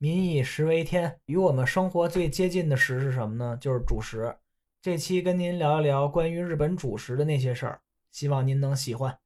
[0.00, 3.56] 民以食为天，与我们生活最接近的食是什么呢？
[3.58, 4.36] 就是主食。
[4.82, 7.80] 这期跟您聊一聊关于日本主食的那些事儿，
[8.12, 9.18] 希望您能喜欢。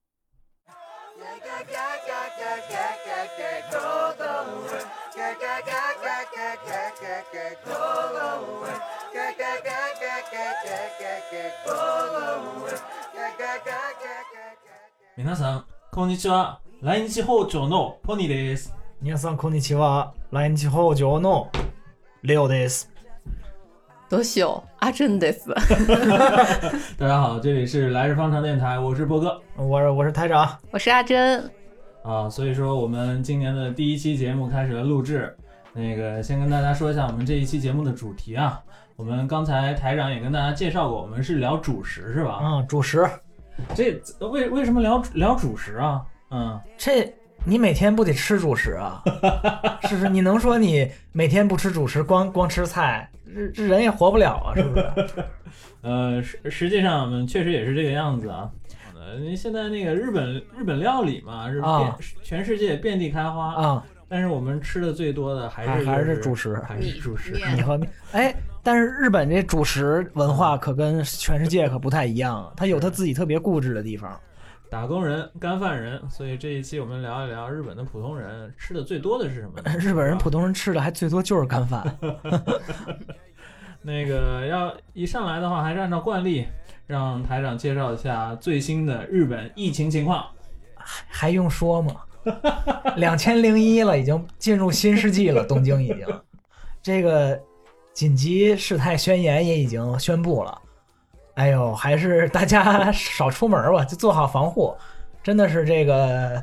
[15.17, 16.61] 皆さん、こんにちは。
[16.81, 18.73] 来日包丁のポニーです。
[19.03, 20.13] 皆さんこんにちは。
[20.31, 21.51] 来日北条の
[22.23, 22.91] レオです。
[24.09, 25.49] 多秀阿珍です。
[26.99, 30.59] 大家好，这里是来日方长电台，我是波哥我是我是台长。
[30.71, 31.51] 我是阿珍，
[32.03, 32.29] 啊。
[32.29, 35.37] 所以说，我们今年的第一期节目开始了录制。
[35.73, 38.61] 那个，先跟大家说一下我们这一期节目的主题啊。
[38.97, 42.41] 我们刚才台长也跟大家介绍过，我们是聊主食是吧？
[42.43, 43.09] 嗯，主食，
[43.75, 46.05] 这为为什么聊聊主食啊？
[46.31, 47.11] 嗯，这
[47.46, 49.02] 你每天不得吃主食啊？
[49.88, 50.10] 是不是？
[50.10, 54.56] 你能说你每天不吃主食，光光吃菜，这这人也活不了啊？
[54.56, 55.24] 是不是？
[55.82, 58.50] 呃，实实际上我们确实也是这个样子啊。
[58.96, 67.34] 呃，因为现在那个日本日本料理嘛，是遍、啊全世界遍地开花，啊，但是我们吃的最多的还是还还是就是主食还是主食。
[67.34, 67.88] 面米和面。
[68.14, 74.20] 哎，但是日本这主食文化可跟全世界可不太一样啊，它有它自己特别固执的地方。
[74.76, 79.72] 打工人、干饭人，所以这一期我们聊一聊日本的普通人吃的最多的是什么呢？
[79.80, 81.98] 日本人普通人吃的还最多就是干饭。
[83.82, 86.46] 那个要一上来的话，还是按照惯例，
[86.88, 90.26] 让台长介绍一下最新的日本疫情情况。
[90.76, 91.96] 还用说吗？
[92.98, 96.06] 两千零一了，已经进入新世纪了，东京已经，
[96.84, 97.42] 这个
[97.94, 100.62] 紧急事态宣言也已经宣布了。
[101.36, 104.76] 哎呦，还是 大家少出门吧，就做好防护。
[105.24, 106.42] 真的是这个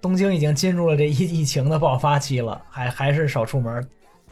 [0.00, 3.86] 东京已经进入了这疫 疫情的爆发期了，还还是少出门，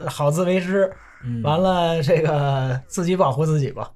[0.06, 0.92] 好自为之。
[1.24, 3.90] 嗯，完了，这个自己保护自己吧。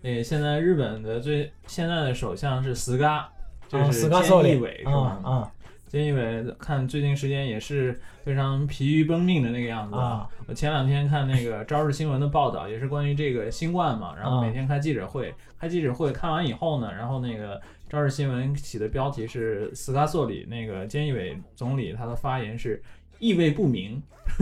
[0.00, 3.28] 对，现在日本的最现在的首相是斯嘎，
[3.68, 4.92] 就啊，是菅义伟是吧？
[4.92, 5.50] 啊啊
[5.94, 10.28] 菅义伟看最近时间也是非常疲于奔命的那个样子啊！
[10.48, 22.82] 我前两天看那个朝日新闻的报道，也是关于这个新冠嘛，然后啊每天开记者会，开记者会看完以后呢，然后那个朝日新闻起的标题是斯卡索里那个菅义伟总理他的发言是
[23.20, 24.02] 意味不明，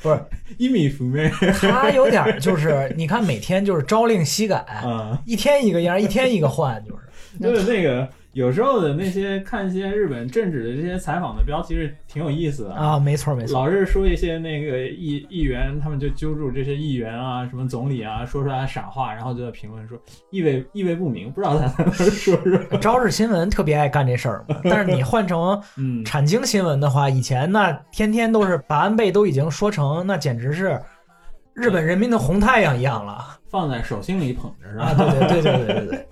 [0.00, 0.24] 不是，
[0.56, 1.28] 一米不明
[1.60, 4.56] 他有点儿就是，你看每天就是朝令夕改，
[4.88, 7.02] 啊，一天一个样儿，一天一个换，就是。
[7.40, 22.58] 就是那个有时候的那些看一些日本政治的这些采访的标题是挺有意思的啊，没错没错，老是说一些那个议议员，他们就揪住这些议员啊，什么总理啊，说出来傻话，然后就在评论说意味意味不明，不知道他在那儿说什么。
[22.78, 24.44] 朝日新闻特别爱干这事儿。
[24.62, 30.80] 但是你换成嗯，产经新闻的话，以前那天天都是把安倍都已经说成那简直是
[31.52, 34.84] 日本人民的红太阳一样了放在手心里捧着是吧？
[34.84, 34.94] 啊！
[34.94, 36.08] 对对对对对对对，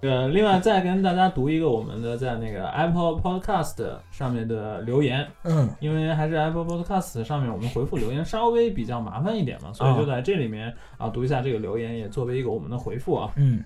[0.00, 5.68] 呃，另外再跟大家读一个我们的在那个 Apple Podcast 上面的留言，嗯。
[5.80, 13.32] 因为还是 Apple Podcast 上面我们回复留言稍微比较麻烦一点嘛，所以就在这里面啊读一下这个留言，也作为一个我们的回复啊。
[13.36, 13.64] 嗯。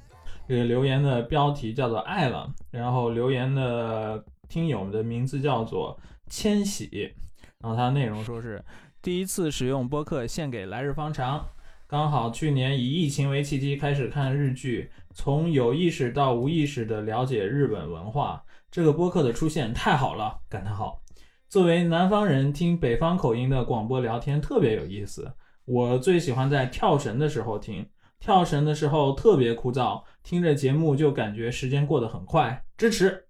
[0.48, 7.12] 这个留言的标题叫做“爱了”，然后留言的听友的名字叫做千玺，
[7.60, 8.62] 然后它的内容说是
[9.00, 11.46] 第一次使用播客献给来日方长，
[11.86, 21.00] 刚好去年以疫情为契机开始看日剧，从有意识到无意识的了解日本文化，这个播客的出现太好了，感叹号。
[21.48, 25.32] 作为南方人，听北方口音的广播聊天特别有意思，
[25.66, 27.86] 我最喜欢在跳绳的时候听。
[28.18, 32.64] 跳绳的时候特别枯燥，听着节目就感觉时间过得很快。
[32.76, 33.24] 支持，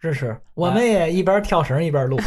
[0.00, 2.18] 支持，我们也一边跳绳一边录。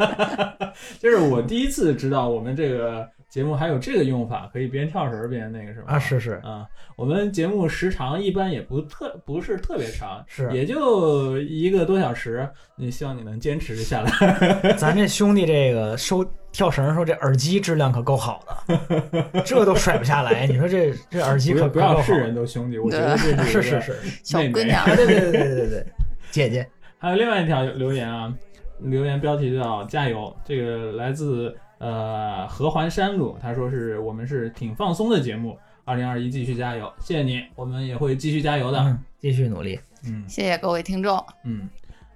[0.98, 6.66] 这是我第一次知道我们这个节目还有这个用法，可以边跳绳边那个什么啊，是是啊。
[6.96, 12.48] 我们节目时长一般也不特不是特别长，是，也就一个多小时。
[12.76, 14.72] 你希望你能坚持下来。
[14.78, 20.46] 咱这兄弟这个收跳绳的时候，这耳机质量可够好的， 这都甩不下来。
[20.46, 23.94] 你说这这耳机不可是不要是人都兄弟，我觉得这是是是
[24.24, 25.86] 小姑娘啊，对对对对对对，
[26.30, 26.66] 姐姐，
[26.96, 28.32] 还有另外一条留言啊，
[28.80, 38.79] 留言标题叫“加油”，这个来自呃合环山路，他说是我们是挺放松的节目，二零二一继续加油，谢谢你，我们也会继续加油的。
[38.79, 39.79] 嗯，继续努力。
[40.05, 41.23] 嗯谢谢各位听众。
[41.43, 41.69] 嗯，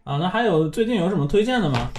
[0.04, 1.92] 啊，那还有最近有什么推荐的吗？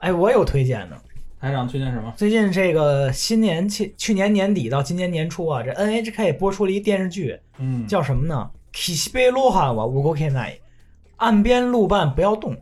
[0.00, 0.96] 哎，我有推荐的。
[1.40, 2.10] 台长推荐什么？
[2.16, 8.50] 最近这个新年去去年年底到今年年初啊，这 NHK 播出了一电视剧，嗯，叫什么呢？
[8.72, 10.58] 岸辺露伴は動けない，
[11.18, 12.56] 岸边路伴不要动。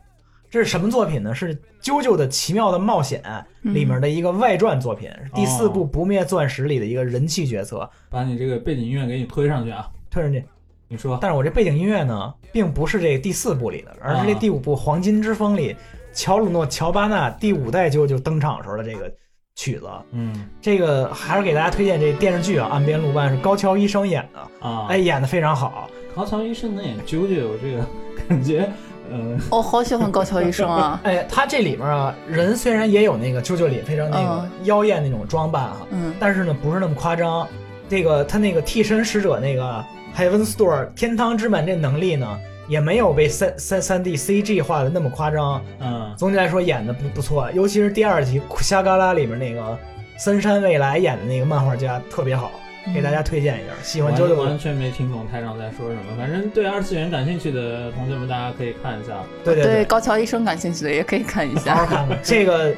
[0.50, 1.34] 这是什么作品呢？
[1.34, 3.22] 是《啾啾的奇妙的冒险》
[3.62, 7.88] 嗯里面的一个外传作品，是第四部哦《不灭钻石》里的一个人气角色。
[8.08, 9.88] 把你这个背景音乐给你推上去啊！
[10.10, 10.42] 推上去，
[10.88, 15.76] 你说，但是我这背景音乐呢，并不是这第四部里的，而是这啊第五部《黄金之风》里
[16.14, 19.12] 乔鲁诺·乔巴纳第五代啾啾登场时候的这个
[19.54, 19.86] 曲子。
[20.12, 25.90] 嗯这个还是给大家推荐这电视剧啊，《岸边露伴》是高桥医生演的，啊，哎，，演的非常好。
[26.16, 27.86] 高桥医生能演啾啾，我这个
[28.26, 28.68] 感觉，
[29.10, 37.46] 嗯我好喜欢高桥医生啊， 哎，他这里面啊，人虽然也有那个啾啾里非常那个嗯妖艳那种装扮啊、嗯但是呢不是那么夸张。
[37.88, 39.82] 这个他那个替身使者那个
[40.14, 42.38] Heaven Store 天堂之门这能力呢，
[42.68, 45.62] 也没有被三三三 D CG 画的那么夸张。
[45.80, 49.78] 嗯总体来说演的不不错，尤其是第二集《库夏嘎拉》里面那个
[50.18, 52.50] 森山未来演的那个漫画家特别好，
[52.94, 53.72] 给大家推荐一下。
[53.82, 59.12] 喜欢完啾啾完，全没听懂台长在说什么，反正对二次元感兴趣的同学们，大家可以看一下。
[59.44, 61.96] 对对对高桥医生感兴趣的也可以看一下好好下。
[61.96, 62.74] 看看这个。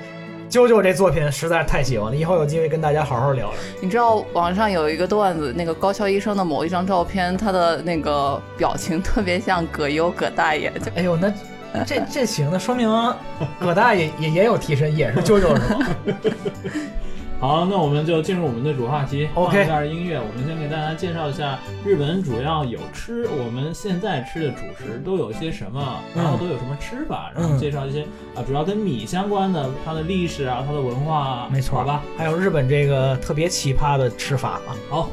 [0.51, 3.55] 啾啾这作品实在是太喜欢了，以后有机会跟大家好好聊聊。
[3.81, 11.33] 你知道网上有一个段子，那个高桥医生的某一张照片，他的那个表情特别像葛优葛大爷，就哎呦，那
[11.87, 12.91] 这这行，那说明
[13.61, 15.87] 葛大爷也也有替身，也是啾啾是吗？
[17.41, 19.27] 好，那我们就进入我们的主话题。
[19.33, 28.03] OK 放一下音乐，我们先给大家介绍一下日本主要有吃我们现在吃的主食都有些什么，嗯然后都有什么吃法，然后嗯介绍一些
[28.35, 32.03] 啊，主要跟米相关的它的历史啊，它的文化啊，没错好吧？
[32.15, 34.77] 还有日本这个特别奇葩的吃法啊。
[34.91, 35.09] 好，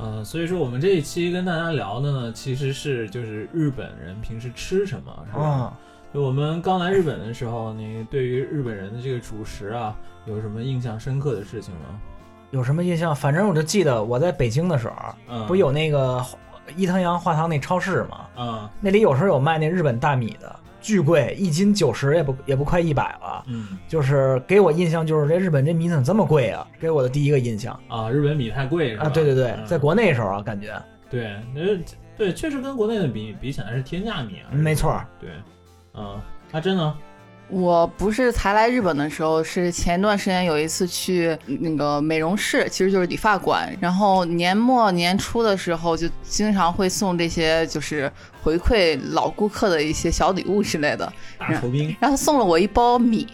[0.00, 5.44] 呃，所以说我们这一期跟大家聊的呢，其实是就是日本人平时吃什么，是吧？
[5.44, 5.78] 啊，
[6.14, 9.94] 就我们刚来日本的时候，你对于日本人的这个主食啊，
[10.24, 12.00] 有什么印象深刻的事情吗？
[12.50, 13.14] 有什么印象？
[13.14, 14.94] 反正我就记得我在北京的时候，
[15.28, 16.24] 嗯，不有那个
[16.76, 18.26] 伊藤洋华堂那超市吗？
[18.34, 23.44] 啊，那里有时候有卖那日本大米的，巨贵，一斤九十也不也不快一百了。
[23.46, 26.66] 嗯就是给我印象就是这日本这米怎么这么贵啊？
[26.80, 29.04] 给我的第一个印象啊，日本米太贵是吧？
[29.04, 30.80] 啊，对对对，嗯在国内时候啊，感觉
[31.10, 31.60] 对，那
[32.16, 35.30] 对，确实跟国内的比比起来是天价米啊，嗯没错儿对，
[35.92, 36.22] 啊，
[36.52, 36.96] 阿珍呢？
[37.50, 43.68] 我不是才来日本的时候，是前一段时间有一次去那个美容室，其实就是理发馆。
[43.80, 48.10] 然后年末年初的时候，就经常会送这些就是
[48.42, 51.12] 回馈老顾客的一些小礼物之类的。
[51.38, 53.26] 大酬宾然后送了我一包米，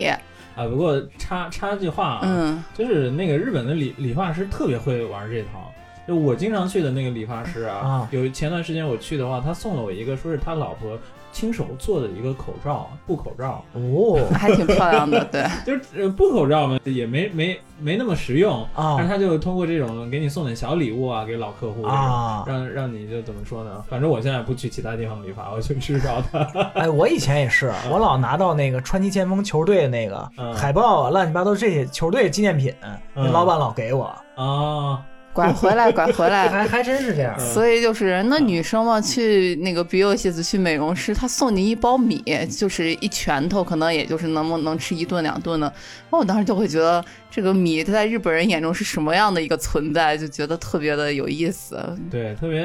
[0.56, 5.70] 啊，不过插插句话啊，嗯就是那个日本的理理发师特别会玩这套。
[6.08, 10.96] 就我经常去的那个理发师啊，啊有前段时间我去的话，他送了我一个说是他老婆
[11.36, 15.44] 亲手做的一个口罩，布口罩，哦还挺漂亮的，对。
[15.66, 22.42] 就是呃布口罩嘛，也没没没那么实用啊，但他就通过这种给你送点小礼物啊，给老客户啊！
[22.46, 23.84] 让让你就怎么说呢？
[23.86, 26.38] 反正我现在不去其他地方理发，我就去找他。
[26.72, 32.72] 哎，我以前也是， 我老拿到那个川崎前锋球队的那个嗯海报啊，乱七八糟这些球队纪念品，
[33.14, 34.04] 那嗯老板老给我，
[34.36, 35.04] 啊，
[35.36, 36.48] 拐回来，拐回来。
[36.48, 37.34] 还还真是这样。
[37.38, 45.70] 嗯所以就是那女生嘛，去那个比有些子去美容师，她送你一包米，就是一拳头，可能也就是能不能吃一顿两顿的。
[46.08, 51.78] 我当时就会觉得这个米它在日本人眼中是什么样的一个存在，就觉得特别的有意思。
[52.10, 52.62] 对，特别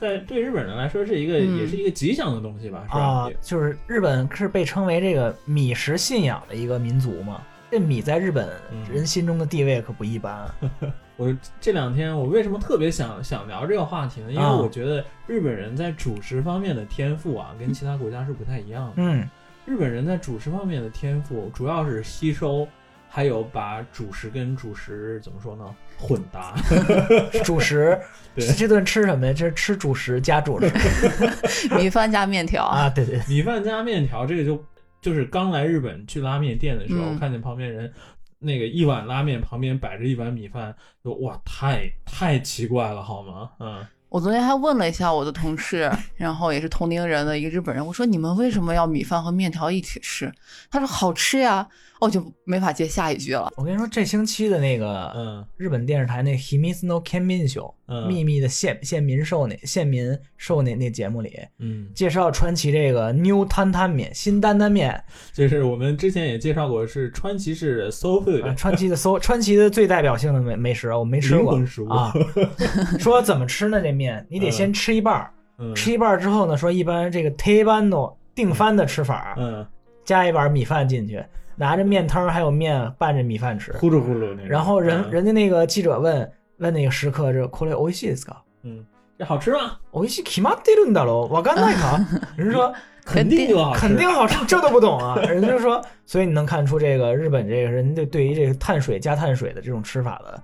[0.00, 3.00] 在对日本人来说是一个、嗯也是一个吉祥的东西吧，是吧？
[3.00, 7.42] 啊，就是日本是被称为这个米食信仰的一个民族嘛。
[7.70, 10.48] 这米在日本嗯人心中的地位可不一般。
[11.16, 14.30] 我这两天我为什么特别想想聊这个话题呢？
[14.30, 18.92] 因为啊我觉得日本人在主食方面的天赋啊，跟其他国家是不太一样的。
[18.96, 19.28] 嗯
[19.64, 22.68] 日本人在主食方面的天赋主要是吸收，
[23.08, 25.64] 还有把主食跟主食怎么说呢
[25.98, 26.54] 混搭。
[27.42, 27.98] 主食
[28.36, 29.32] 对这顿吃什么呀？
[29.32, 30.70] 这是吃主食加主食
[31.76, 32.88] 米饭加面条啊！
[32.90, 34.64] 对对，米饭加面条，这个就
[35.00, 37.92] 就是刚来日本去拉面店的时候，嗯看见旁边人
[38.38, 43.50] 那个一碗拉面旁边摆着一碗米饭，就哇，太太奇怪了，好吗？
[43.58, 50.32] 嗯，我昨天还问了一下我的同事，然后也是同龄人的一个日本人，我说你们为什么要米饭和面条一起吃？
[50.70, 51.66] 他说好吃呀，
[52.00, 53.50] 我就没法接下一句了。
[53.56, 72.12] 我跟你说，这星期的那个嗯日本电视台那《Himitsu no Kenmin 秀》嗯秘密的县县民寿那县民寿那那节目里嗯，介绍川崎这个 New 担担面新担担面就是我们之前也介绍过，是川崎市 soul food，、啊，川崎的搜川崎的最代表性的美美食，我没吃过灵魂食物啊。
[72.98, 73.80] 说怎么吃呢？
[73.80, 79.66] 这面你得先吃一半儿，嗯吃一半儿之后呢，说一般这个 t a b a n o 定番的吃法，嗯，
[80.04, 81.24] 加一碗米饭进去，
[81.55, 83.71] 拿着面汤还有面拌着米饭吃。
[83.73, 84.47] 呼噜呼噜那种。
[84.47, 88.37] 然后人嗯人家那个记者问问那个食客这これ美味しいですか？
[88.63, 88.85] 嗯，
[89.17, 89.79] 这好吃吗？
[89.91, 91.27] 美味しい決まってるんだろ？
[91.27, 91.99] わかんないか？
[92.37, 92.73] 人说
[93.05, 95.15] 肯定就好吃，肯定好吃，这都不懂啊？
[95.21, 100.41] 人家说，所以你能看出这个日本这个人对对于这个碳水加碳水的这种吃法的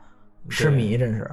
[0.49, 1.29] 痴迷，真是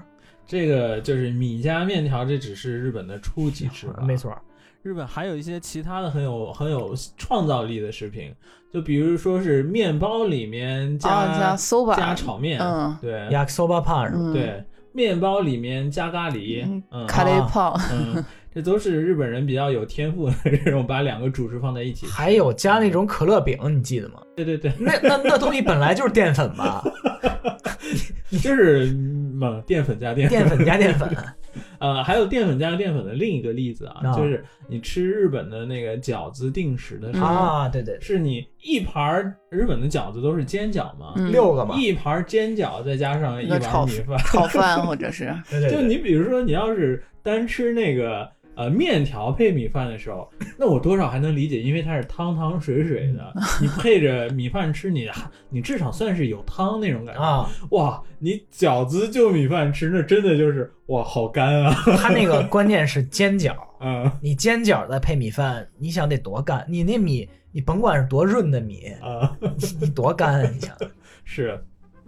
[0.47, 4.03] 这个就是米加面条，这只是日本的初级吃法。
[4.03, 4.37] 没错。
[4.82, 8.34] 日本还有一些其他的很有很有创造力的食品，
[8.74, 14.12] 就比如说是面包里面加、啊加 soba 加炒面，嗯对 yakisoba pan？
[14.14, 22.06] 嗯，对，面包里面加咖喱，嗯咖喱泡，嗯， 这都是日本人比较有天赋的这种把两个主食放在一起。
[22.08, 24.22] 还有加那种可乐饼，你记得吗？
[24.36, 26.84] 对对对， 那那那东西本来就是淀粉吧？
[28.41, 28.91] 就是
[29.34, 31.10] 嘛，淀粉加淀粉，淀粉加淀粉，
[31.79, 41.75] 呃，还有淀粉加淀粉的另一个例子啊，啊就是你吃日本的那个饺子定时的时候，啊，对对，是你一盘儿日本的饺子都是煎饺嘛，嗯六个嘛？
[41.75, 48.29] 一盘儿煎饺再加上一碗米饭，炒饭或者是对对对，就你比如说你要是单吃那个。
[48.60, 55.10] 呃，面条配米饭的时候，那我多少还能理解，因为它是汤汤水水的，你配着米饭吃，你
[55.50, 57.22] 你至少算是有汤那种感觉。
[57.22, 61.74] 啊，哇，你饺子就米饭吃，那真的就是哇，好干啊！
[61.98, 66.66] 它那个 关键是煎饺，嗯你煎饺再配米饭，你想得多干？
[66.68, 69.38] 你那米，你甭管是多润的米，啊，
[69.80, 70.50] 你多干啊！
[70.54, 70.75] 你想，
[71.24, 71.63] 是，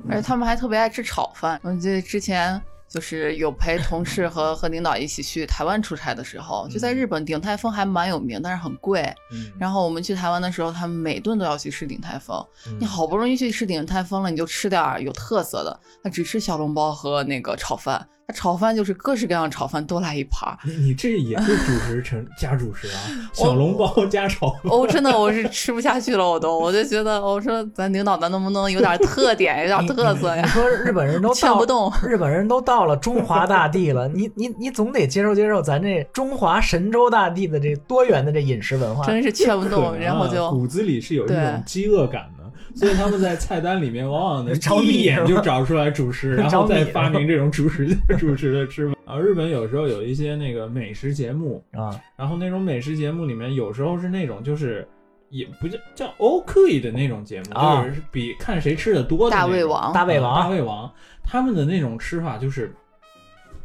[0.10, 1.58] 而且他们还特别爱吃炒饭。
[1.64, 9.02] 我记得之前就是有陪同事和 和领导一起去台湾出差的时候，就在日本鼎泰丰还蛮有名，但是很贵。
[9.32, 12.46] 嗯，然后我们去台湾的时候，他们每顿都要去吃鼎泰丰。
[12.68, 15.80] 嗯你好不容易去吃鼎泰丰了，你就吃点儿有特色的。
[16.04, 20.58] 他只吃小笼包和那个炒饭，他炒饭就是各式各样炒饭都来一盘儿。
[20.64, 23.00] 你你这也是主食成加主食啊，
[23.34, 30.42] 小笼包加炒饭，哦，真的我是吃不下去了，我都我就觉得，我说咱领导咱能不能有点特点，有点特色呀？
[30.44, 39.06] 你说日本人都 到劝不动日本人都到了中华大地了，你你你总得接受接受咱这中华神州大地的这多元的这饮食文化。
[39.06, 42.41] 真是劝不动，能然后就啊骨子里是有一种饥饿感的，
[42.76, 47.88] 所以他们在菜单里面往往能 找一眼就找出来主食，然后再发明这种主食
[48.20, 48.96] 主食的吃法。
[49.06, 54.88] 啊，日本有时候有一些那个美食节目，啊，然后那种美食节目里面有时候是那种就是。
[55.34, 60.92] 也不叫叫 OK 的那种节目，啊就是比看谁吃的多的大胃王大胃王大胃王，
[61.24, 62.76] 他们的那种吃法就是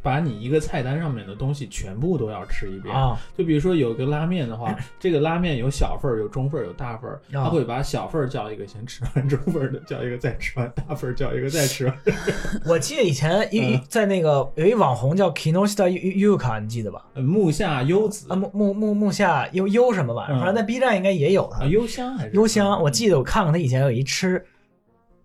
[0.06, 2.94] 把你一个菜单上面的东西全部都要吃一遍。
[2.94, 11.98] 啊就比如说有个拉面的话，这个拉面有小份儿、有中份儿、有大份儿，啊他会把小份儿叫一个先吃完， 中份儿的叫一个再吃完，大份儿叫一个再吃完。
[12.64, 17.04] 我记得以前一嗯在那个有一网红叫 Kinoshita Yuka，你记得吧？
[17.14, 20.36] 呃木下优子啊木木木木下优优什么玩意儿？
[20.36, 21.66] 嗯反正在 B 站应该也有啊，他。
[21.66, 24.44] 幽香还是幽香，我记得我看过他以前有一吃，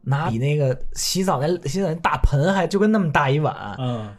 [0.02, 4.10] 拿比那个洗澡那洗澡那大盆还就跟那么大一碗，嗯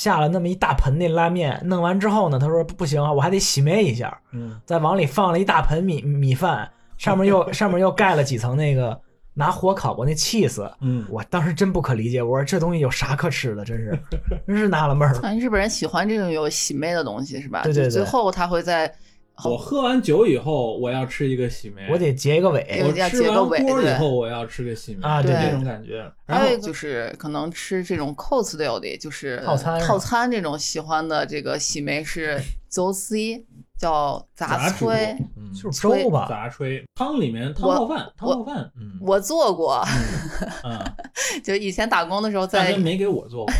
[0.00, 6.66] 下了那么一大盆那拉面，弄完之后呢，他说不不行啊，我还得洗面一下，嗯再往里放了一大盆米米饭，
[6.96, 8.98] 上面又 上面又盖了几层那个
[9.34, 10.66] 拿火烤过那 cheese。
[10.80, 13.62] 嗯，我当时真不可理解，我说这东西有啥可吃的？
[13.62, 13.98] 真是，
[14.48, 15.14] 真是纳了闷儿。
[15.20, 17.60] 啊，日本人喜欢这种有洗妹的东西是吧？
[17.64, 18.90] 对对对就最后他会在
[19.44, 22.82] 我喝完酒以后，我要吃一个喜梅，我得结一个尾。
[22.84, 23.66] 我吃完结个尾对。
[23.68, 25.98] 锅以后，我要吃个喜梅啊对这种感觉。
[26.26, 29.80] 然后还有一个就是可能吃这种 cos 料理，就是套餐。
[29.80, 33.44] 套餐这种喜欢的这个喜梅是走 C
[33.78, 38.92] 叫杂煮炊，嗯，就是粥吧，杂炊，汤里面汤我泡饭，汤我泡饭，嗯。
[39.00, 39.82] 我做过，
[40.62, 40.78] 嗯，
[41.42, 43.54] 就以前打工的时候在没给我做过，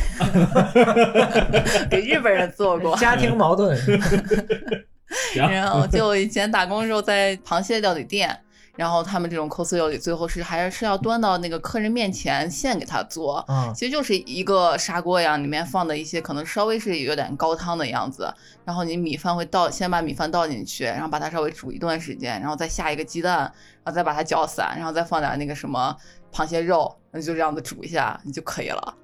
[1.90, 3.74] 给日本人做过，家庭矛盾。
[5.32, 8.38] 行 然后 就以前打工的时候在螃蟹料理店，
[8.76, 18.32] 然后他们这种 cos 料理最后是还是要端到那个客人面前现给他做，嗯其实就是一个砂锅一样，里面放的一些可能稍微是有点高汤的样子，
[18.64, 25.94] 然后你米饭会倒，先把米饭倒进去，然后把它稍微煮一段时间，然后再下一个鸡蛋，然后再把它搅散，然后再放点那个什么
[26.32, 28.94] 螃蟹肉，那就这样子煮一下你就可以了。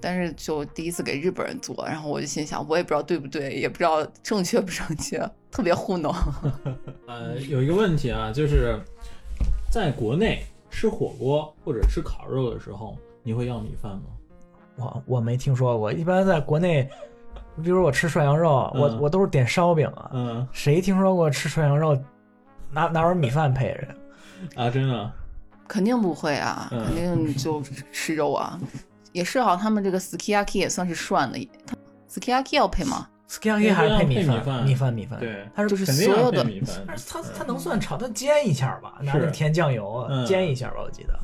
[0.00, 5.18] 但是就第一次给日本人做，然后我就心想，我也不知道对不对，也不知道正确不正确，
[5.54, 6.12] 特别糊弄。
[7.06, 8.76] 呃，有一个问题啊，就是
[9.70, 14.02] 在国内吃火锅或者吃烤肉的时候，你会要米饭吗？
[14.76, 16.90] 我我没听说过，一般在国内，
[17.62, 21.96] 比如我吃涮羊肉，我嗯我都是点烧饼啊，嗯谁听说过吃涮羊肉
[22.72, 24.60] 拿拿碗米饭配着？
[24.60, 25.12] 啊，真的，
[25.68, 28.58] 肯定不会啊，嗯肯定就吃肉啊。
[29.12, 31.76] 也是哈，他们这个 sukiyaki 也算是涮的，他
[32.10, 33.08] sukiyaki 要配吗？
[33.28, 34.64] Sukiyaki 还是配米饭？
[34.64, 36.44] 米饭米饭，对，它是就是所有的
[37.08, 41.18] 它它能算炒，它煎一下吧，拿是那甜酱油煎一下吧，我记得。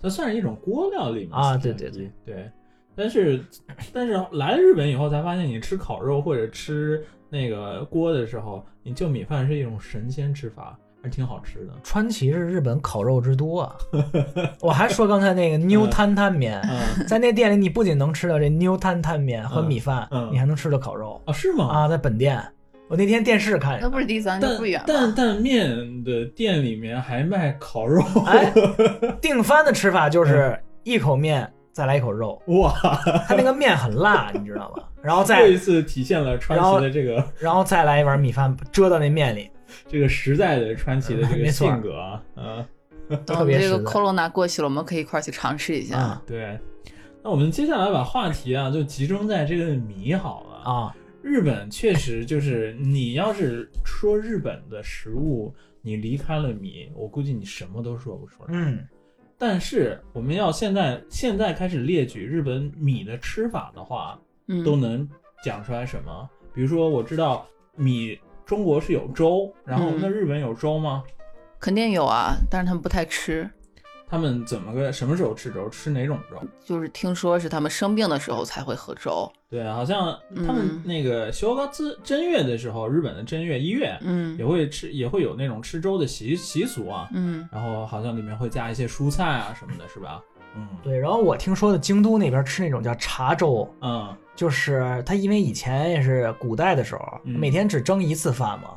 [0.00, 1.38] 它算是一种锅料理嘛？
[1.38, 2.10] 啊对对对。
[2.24, 2.50] 对。
[2.96, 3.42] 但是，
[3.92, 11.74] 但是来了日本以后才发现，你吃烤肉或者吃那个锅的时候，你就米饭是一种神仙吃法，还挺好吃的。
[11.82, 13.76] 川崎是日本烤肉之都啊！
[14.62, 21.66] 我还说刚才那个妞摊摊面，嗯在那店里你不仅能吃到这妞摊摊面和米饭，你还能吃到烤肉啊，是吗？
[21.68, 21.86] 啊！
[21.88, 22.42] 在本店，
[22.88, 25.14] 我那天电视看那见，不是离咱这担不远担吗？
[25.14, 28.50] 担面的店里面还卖烤肉，哎，
[29.20, 32.72] 定番的吃法就是一口面再来一口肉，哇！
[33.28, 34.82] 它那个面很辣，你知道吗？
[35.02, 39.50] 然后 又再一次体现了川崎的这个然后再来一碗米饭遮到那面里，
[39.88, 42.66] 这个实在的川崎的这个性格啊，嗯，
[43.24, 45.98] 等这个 corona 过去了，我们可以一块儿去尝试一下。
[45.98, 46.58] 啊对。
[47.22, 50.70] 那我们接下来把话题啊，就集中在这个米好了。
[50.70, 50.96] 啊！
[51.22, 58.48] 日本确实就是，你要是说日本的食物，你离开了米，我估计你什么都说不出来。
[58.52, 58.86] 嗯
[59.38, 65.08] 但是我们要现在现在开始列举日本米的吃法的话，嗯，都能
[65.42, 66.30] 讲出来什么？
[66.54, 71.02] 比如说，我知道米中国是有粥，然后嗯那日本有粥吗？
[71.58, 73.48] 肯定有啊，但是他们不太吃。
[74.06, 75.68] 他们怎么个什么时候吃粥？
[75.70, 76.40] 吃哪种粥？
[76.62, 79.32] 就是听说是他们生病的时候才会喝粥。
[79.48, 87.08] 对，好像他们嗯那个修高兹正月的时候，日本的正月一月嗯也会吃，也会有那种吃粥的习习俗啊。
[87.14, 90.22] 嗯然后好像里面会加一些蔬菜啊什么的，是吧？
[90.56, 90.98] 嗯对。
[90.98, 98.70] 然后我听说的京都那边吃那种叫茶粥，嗯就是它因为以前也是古代的时候，嗯每天只蒸一次饭嘛。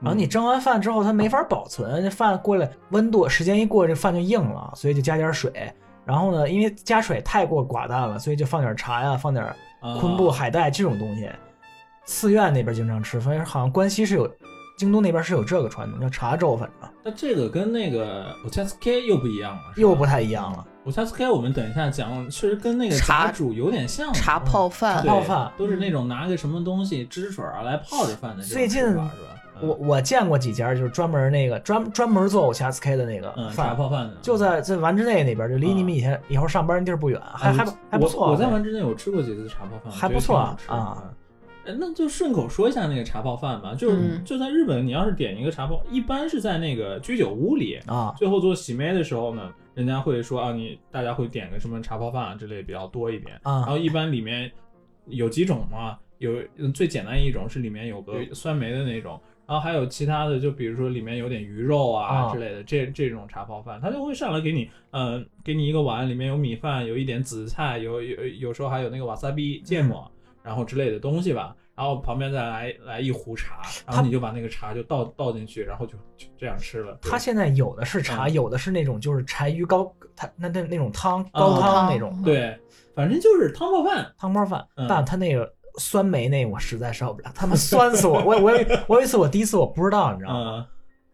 [0.00, 5.50] 然后你蒸完饭之后，它没法保存，这饭过来温度时间一过，这饭就硬了，所以就加点水。
[6.04, 9.44] 然后呢，因为加水太过寡淡了，所以就放点茶呀，放点
[9.80, 11.28] 啊昆布、海带这种东西。
[12.04, 14.30] 寺院那边经常吃，反正好像关西是有，
[14.78, 20.64] 京都那边是有这个传统，叫茶粥，反正那这个跟那个 o h a s k 又不一样了，又不太一样了。
[20.84, 24.12] o h a s k 我们等一下讲，确实跟那个茶煮有点像。
[24.14, 25.04] 茶泡饭。
[25.04, 25.50] 泡饭。
[25.58, 29.34] 都是那种拿个什么东西汁水啊来泡着饭的这种最近吃法是吧？
[29.60, 29.68] 嗯。
[29.68, 34.14] 我我见过几家，就是专门那个专专门做 o h a s k 的那个嗯茶，泡饭的。
[34.22, 38.26] 就在在丸之内那边，就离你们以前以后上班的地儿不远，还还不还不错。
[38.26, 41.02] 啊我我在丸之内有吃过几次茶泡饭，还不错啊
[41.78, 44.24] 那就顺口说一下那个茶泡饭吧，就是、嗯。
[44.24, 53.60] 就在日本，你要是点一个茶泡，一般是在那个居酒屋里，啊，最后做洗妹的时候呢，人家会说啊，你大家会点个什么茶泡饭啊之类比较多一点，啊。
[53.60, 54.50] 然后一般里面
[55.06, 59.20] 有几种嘛，有嗯最简单一种是里面有个酸梅的那种。
[59.46, 70.06] 然后还有其他的，就比如说里面有点鱼肉啊啊之类的，这这种茶泡饭，他就会上来给你，呃，给你一个碗，里面有米饭，有一点紫菜，有有有时候还有那个瓦萨比芥末，
[70.48, 71.54] 然后之类的东西吧。
[71.76, 76.98] 然后旁边再来来一壶茶，然后你就把那个茶就倒倒进去，然后就就这样吃了。
[77.00, 82.58] 对它现在有的是茶，嗯有的是那种就是柴鱼高，它那那那种汤啊高汤汤那种对，
[82.96, 84.12] 反正就是汤泡饭。
[84.18, 88.24] 汤包饭嗯，但它那个酸梅那我实在受不了，他们酸死我！
[88.24, 90.56] 我我有我有一次我第一次我不知道，你知道吗？
[90.58, 90.66] 嗯，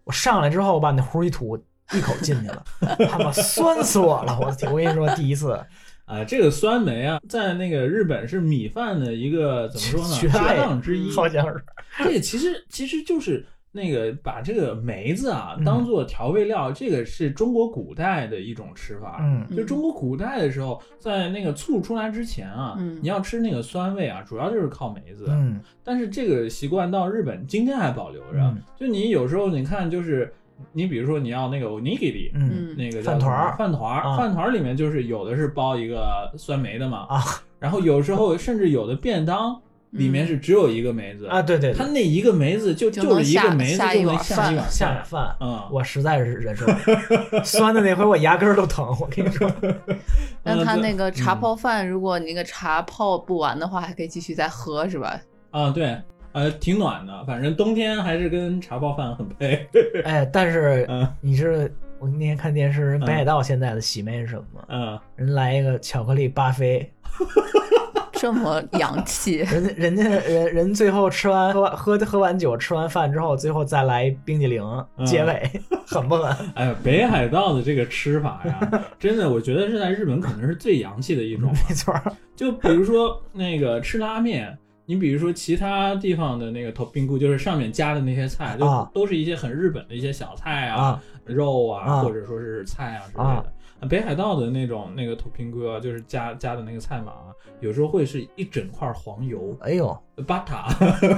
[0.04, 1.58] 我上来之后我把那壶一吐，
[1.92, 2.64] 一口进去了，
[3.10, 4.38] 他妈酸死我了！
[4.40, 5.62] 我，我跟你说第一次
[6.04, 10.16] 啊，这个酸梅啊，在那个日本是米饭的一个怎么说呢？
[10.20, 11.10] 绝搭配档之一。
[11.10, 11.64] 好像是
[11.98, 19.18] 这个其实其实就是那个把这个梅子啊嗯当做调味料，这个是中国古代的一种吃法。
[19.20, 25.26] 嗯就中国古代的时候，在那个醋出来之前啊，嗯你要吃那个酸味啊，主要就是靠梅子。
[25.30, 28.38] 嗯但是这个习惯到日本今天还保留着。
[28.40, 30.32] 嗯就你有时候你看，就是
[30.72, 32.74] 你比如说你要那个 onigiri，、嗯。
[32.76, 33.56] 那个饭团儿。
[33.56, 34.16] 饭团儿，啊。
[34.16, 37.22] 饭团儿里面就是有的是包一个酸梅的嘛，啊。
[37.58, 46.90] 然后有时候甚至有的便当里面是只有一个梅子啊，，对对对，它那一个梅子就就能是一个下梅子就能下一碗饭下一碗下饭，嗯，我实在是忍受不
[47.36, 49.48] 了， 酸的那回我牙根儿都疼，我跟你说。
[50.42, 55.18] 那他嗯那个茶嗯泡饭，如果你那个茶泡不完的话，还可以继续再喝，是吧？
[55.52, 55.96] 啊对，
[56.34, 59.66] 呃，挺暖的，反正冬天还是跟茶泡饭很配。
[60.04, 64.64] 哎，但是 嗯你知道我那天看电视，人北海道现在的喜妹是什么吗？
[64.68, 66.92] 嗯，人来一个巧克力巴菲，
[68.12, 74.62] 这么洋气，人家人家人人最后吃完喝完喝喝完酒吃完饭之后，最后再来一冰激凌
[74.98, 75.48] 嗯结尾，
[75.86, 76.34] 狠不狠？
[76.54, 81.52] 哎呀，北海道的这个吃法呀，真的，我觉得是在日本可能是最洋气的一种。
[81.68, 82.02] 没错儿，
[82.34, 93.52] 就比如说那个吃拉面，你比如说其他地方的那个 topping 就是上面加的那些菜，就啊都是一些很日本的一些小菜啊、啊肉啊，啊或者说是菜啊之类啊的。
[93.88, 97.28] 北海道的那种那个 topping 啊，就是加加的那个菜码啊，
[97.60, 100.64] 有时候会是一整块黄油哎呦，butter。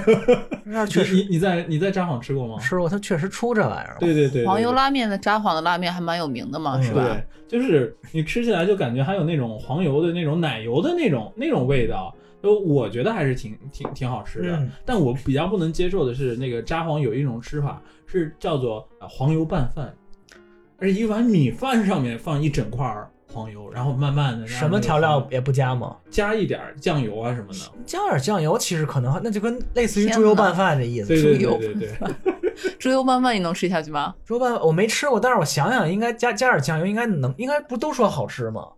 [0.64, 2.58] 那确实你你你在你在札幌吃过吗？
[2.58, 3.96] 吃过，它确实出这玩意儿。
[4.00, 7.04] 对对对对，黄油拉面的札幌的拉面还蛮有名的嘛，嗯是吧？
[7.04, 14.56] 对，就是你吃起来就感觉还有那种黄油的那种奶油的那种那种味道，就我觉得还是挺挺挺好吃的。
[14.56, 19.92] 嗯但我比较不能接受的是那个札幌有一种吃法是叫做呃黄油拌饭，
[20.78, 25.96] 而一碗米饭上面放一整块儿黄油，然后慢慢的什么调料也不加吗？
[26.08, 27.58] 加一点儿酱油啊什么的。
[27.84, 31.08] 加点酱油，其实可能那就跟类似于猪油拌饭的意思。
[31.08, 31.90] 对对对，
[32.78, 34.14] 猪油拌饭你能吃下去吗？
[34.24, 38.68] 猪油拌饭我没吃过，但是我想想，应该加加点酱油，应该能，应该不都说好吃吗？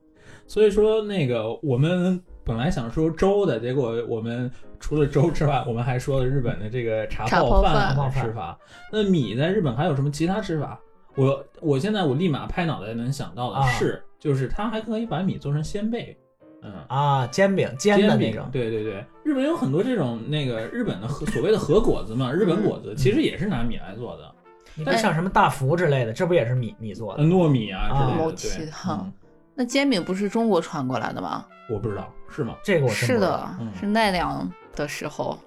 [0.47, 8.59] 所以说那个我们本来想说粥的，结果我们除了粥之外，我们还说了日本的这个茶茶泡饭饭的吃法。
[8.91, 10.81] 那米在日本还有什么其他吃法？
[11.15, 16.17] 我我现在我立马拍脑袋能想到的啊是，就是它还可以把米做成鲜贝，
[16.63, 16.73] 嗯。
[16.89, 24.35] 啊，煎饼煎的那饼种，对对对，日本有很多这种那个日本的和所谓的和果子嘛，日本果子其实也是拿米来做的，
[24.75, 27.25] 你看像什么大福之类的，这不也是米米做呃的？
[27.25, 28.33] 糯米啊之类啊的。
[28.65, 29.13] 对，哈嗯，
[29.55, 31.45] 那煎饼不是中国传过来的吗？
[31.69, 32.57] 我不知道是吗？
[32.65, 35.39] 这个我是的，嗯是奈良的时候。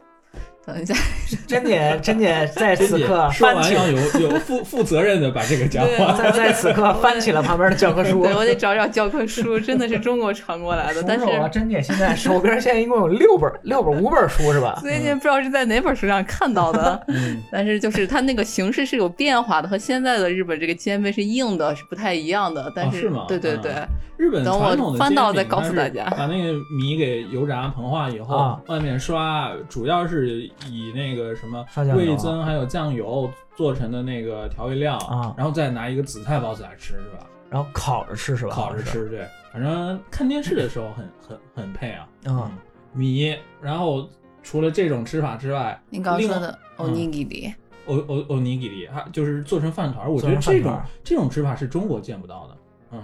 [0.63, 0.93] 等一下，
[1.47, 6.15] 珍姐，珍姐在此刻 说翻起，完要有有负负责任的把这个讲完。
[6.17, 8.21] 在在此刻翻起了旁边的教科书。
[8.23, 14.77] 对我得找找教科书， 真的是中国传过来的，但是数数啊，珍姐现在手边现在一共有六本，六本五本书是吧？
[14.81, 17.01] 最近不知道是在哪本书上看到的。
[17.07, 22.71] 嗯，但是就是它那个形式是有变化的，和现在的日本这个煎饼是硬的，是不太一样的。
[22.75, 35.33] 但哦是对对对，嗯日本等我传统的翻到再煎饼它是告诉大家把那个米给油炸膨化以后，啊外面刷，主要是以那个什么味增还有酱油做成的那个调味料啊。
[35.37, 37.27] 然后再拿一个紫菜包子来吃，是吧？
[37.49, 38.51] 然后烤着吃是吧？
[38.53, 42.07] 烤着吃，对，反正看电视的时候很很很配啊。
[42.25, 42.49] 嗯，
[42.93, 44.09] 米，然后
[44.41, 47.53] 除了这种吃法之外，您刚刚说的嗯欧尼基里，
[47.87, 52.57] 欧欧欧尼基里，还就是做成饭团儿，我觉得这种这种吃法是中国见不到的。
[52.91, 53.03] 嗯，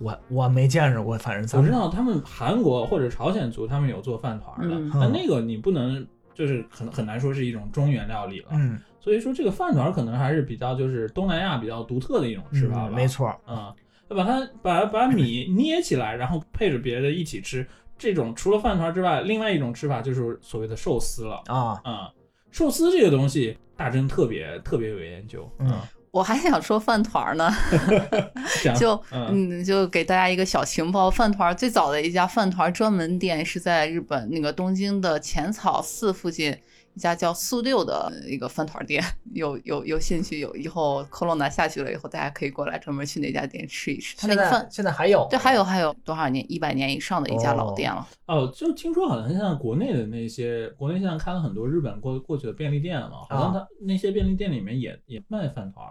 [0.00, 4.90] 我我没见着过，反正我知道他们韩国或者朝鲜族他们有做饭团儿的，嗯。
[5.00, 6.04] 但那个你不能
[6.36, 8.48] 就是很很难说是一种中原料理了。
[8.52, 12.90] 嗯，所以说这个饭团可能还是比较就是东南亚比较独特的一种吃法吧。
[12.90, 13.74] 嗯没错，嗯，
[14.08, 17.66] 把它把把米捏起来，然后配着别的一起吃。
[17.98, 21.42] 这种除了饭团之外，另外一种吃法就是所谓的寿司了。
[21.46, 22.12] 啊，啊、
[22.50, 25.50] 寿司这个东西，大真特别特别有研究。
[25.58, 25.80] 嗯
[26.16, 27.52] 我还想说饭团儿呢
[28.80, 36.56] 就嗯嗯，就给大家一个小情报，饭团儿最早的一家饭团儿专门店是在日本那个东京的浅草寺附近
[36.94, 44.66] 一家叫素六的一个饭团儿店，有有有兴趣有以后 corona 下去了以后，大家可以过来专门去那家店吃一吃，他那个饭。
[44.70, 46.42] 现在还有，对，还有还有多少年？
[46.50, 48.08] 一百年以上的一家老店了。
[48.24, 55.86] 哦，就听说好像现在国内的那些，国内现在开了很多日本过过去的便利店了嘛，好像他那些便利店里面也也卖饭团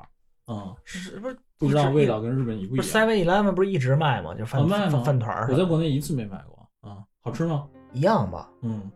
[0.48, 0.54] 儿。
[0.54, 2.86] 嗯，是不是不知道味道跟日本一不一样。
[2.86, 4.34] Seven Eleven 不是一直卖吗？
[4.34, 6.90] 就饭哦卖吗饭饭团儿我在国内一次没买过。
[6.90, 7.66] 啊、好吃吗？
[7.94, 8.48] 一样吧？
[8.62, 8.92] 嗯，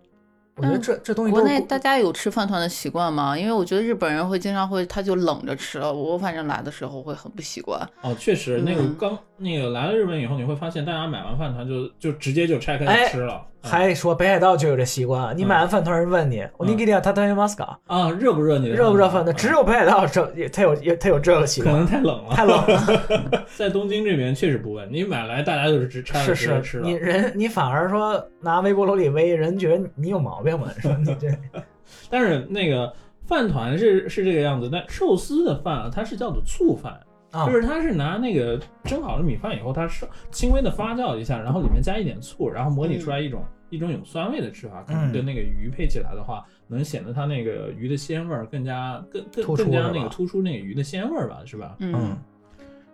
[0.55, 3.35] 我觉得这这东西国内大家有吃饭团的习惯吗？
[3.35, 5.91] 因为我觉得日本人会经常会，他就冷着吃了。
[5.91, 7.81] 我反正来的时候会很不习惯。
[8.01, 13.41] 哦，确实，那个嗯刚那个来了日本以后，你会发现大家买完饭团就就直接就拆开哎就吃了。
[13.58, 19.33] 嗯还说北海道就有这习惯，你买完饭团人问你，我你给点他他马斯卡啊，热不热你热不热饭的？
[19.33, 22.35] 只有北海道这他有他有这个习惯可能，太冷了。
[22.35, 23.45] 太冷了。
[23.57, 26.93] 在东京这边确实不问，你买来大家就是直拆了是直接吃是，了你。
[26.93, 30.67] 人你反而说拿微波炉里微，人觉得你有毛病吗？
[30.79, 31.27] 说你这
[32.09, 32.93] 但是那个
[33.27, 36.99] 饭团是是这个样子，但寿司的饭啊，它是叫做醋饭，
[37.31, 51.75] 啊就是它是拿那个蒸好的米饭以后，它是轻微的发酵一下，然后里面加一点醋，然后模拟出来一种、一种有酸味的吃法，可能嗯跟那个鱼配起来的话，能显得它那个鱼的鲜味儿更加更更突出更加那个突出那个鱼的鲜味儿吧，是吧？
[51.79, 52.17] 嗯。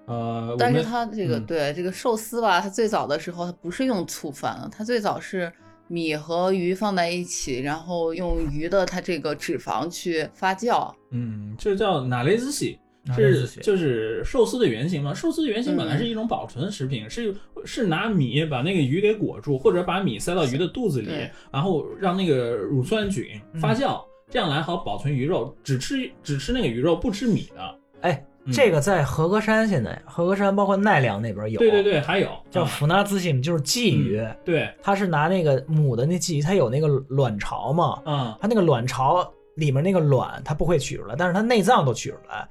[0.08, 5.52] 呃，但是们它这个、嗯对这个寿司吧，它最早的时候它不是用醋饭的，它最早是
[5.88, 10.94] 米和鱼放在一起，然后用鱼的它这个脂肪去发酵。
[11.10, 12.78] 嗯，这叫哪雷子喜。
[13.14, 15.14] 是就是寿司的原型嘛？
[15.14, 21.10] 寿司的原型本来嗯是一种保存食品，是是拿米把那个鱼给裹住，或者把米塞到鱼的肚子里，
[21.52, 25.56] 然后让那个乳酸菌嗯发酵，这样来好保存鱼肉。
[25.64, 27.80] 只吃只吃那个鱼肉，不吃米的。
[28.02, 42.48] 哎，嗯这个在和歌山现在，和歌山包括奈良那边有，对对，对，还有嗯叫福纳兹西，就是鲫鱼，对，它是拿那个母的那鲫鱼，它有那个卵巢嘛，嗯它那个卵巢里面那个卵它不会取出来，但是它内脏都取出来，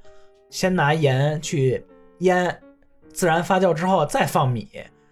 [0.55, 1.83] 先拿盐去
[2.19, 2.57] 腌，
[3.11, 4.65] 自然发酵之后再放米，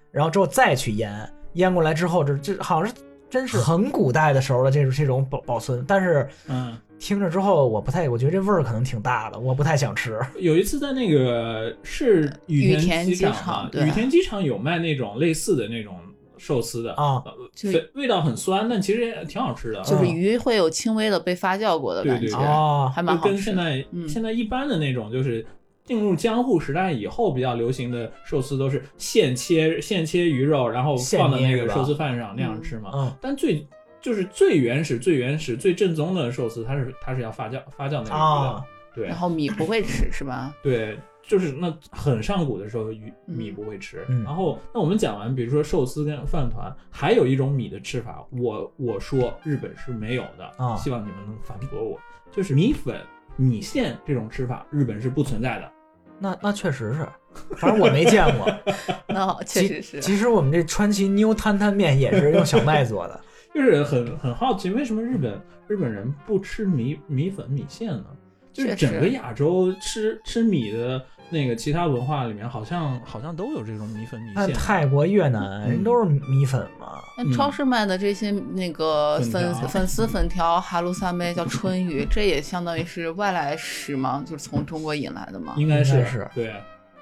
[0.10, 2.94] 然后之后再去腌，腌过来之后这这好像是
[3.30, 6.78] 真是很古代的时候的这种这种保保存，但是嗯。
[7.00, 10.18] 听着之后我不太，我觉得这味儿可能挺大的，我不太想吃。
[10.40, 16.00] 有一次在那个是羽羽田机机场羽田机场有卖那种类似的那种
[16.44, 19.82] 寿司的啊呃就是味味道很酸，但其实也挺好吃的。
[19.84, 23.34] 就是嗯鱼会有轻微的被发酵过的感觉，对对对哦还蛮就好吃。
[23.34, 25.46] 跟现在、嗯现在一般的那种，就是
[25.86, 32.92] 进入江户时代以后比较流行的寿司，都是现切现切鱼肉，然后放到那个寿司饭上那样吃嘛。
[32.94, 33.66] 嗯，但最
[34.02, 40.54] 就是最原始、最原始、最正宗的寿司，它是它是要发酵发酵那个鱼的，啊，对然后米不会吃是吧？
[40.62, 40.98] 对。
[41.26, 42.90] 就是那很上古的时候，
[43.26, 44.06] 米不会吃。
[44.10, 52.00] 嗯然后，那我们讲完，比如说寿司跟饭团，还有一种米的吃法，我我说日本是没有的，啊希望你们能反驳我。
[52.32, 53.00] 就是米粉、
[53.38, 55.72] 米线这种吃法，日本是不存在的。
[56.20, 57.08] 那那确实是，
[57.56, 58.48] 反正我没见过。
[59.08, 60.00] 那确其实是。
[60.02, 63.20] 其实我们这川崎妞摊摊面也是用小麦做的。
[63.54, 68.06] 就是很很好奇，为什么日本日本人不吃米米粉米线呢？
[68.52, 74.56] 就是整个亚洲吃吃米的那个其他文化里面，好像好像都有这种米粉米那线。
[74.56, 77.00] 泰国、越南嗯人都是米粉嘛。
[77.18, 85.54] 那超市卖的这些那个粉粉丝粉条、哈鲁萨梅叫春雨， 这也相当于是外来食嘛，就是从中国引来的嘛。
[85.58, 86.54] 应该是应该是对，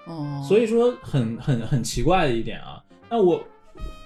[0.08, 2.82] 嗯，所以说很很很奇怪的一点啊。
[3.10, 3.44] 那我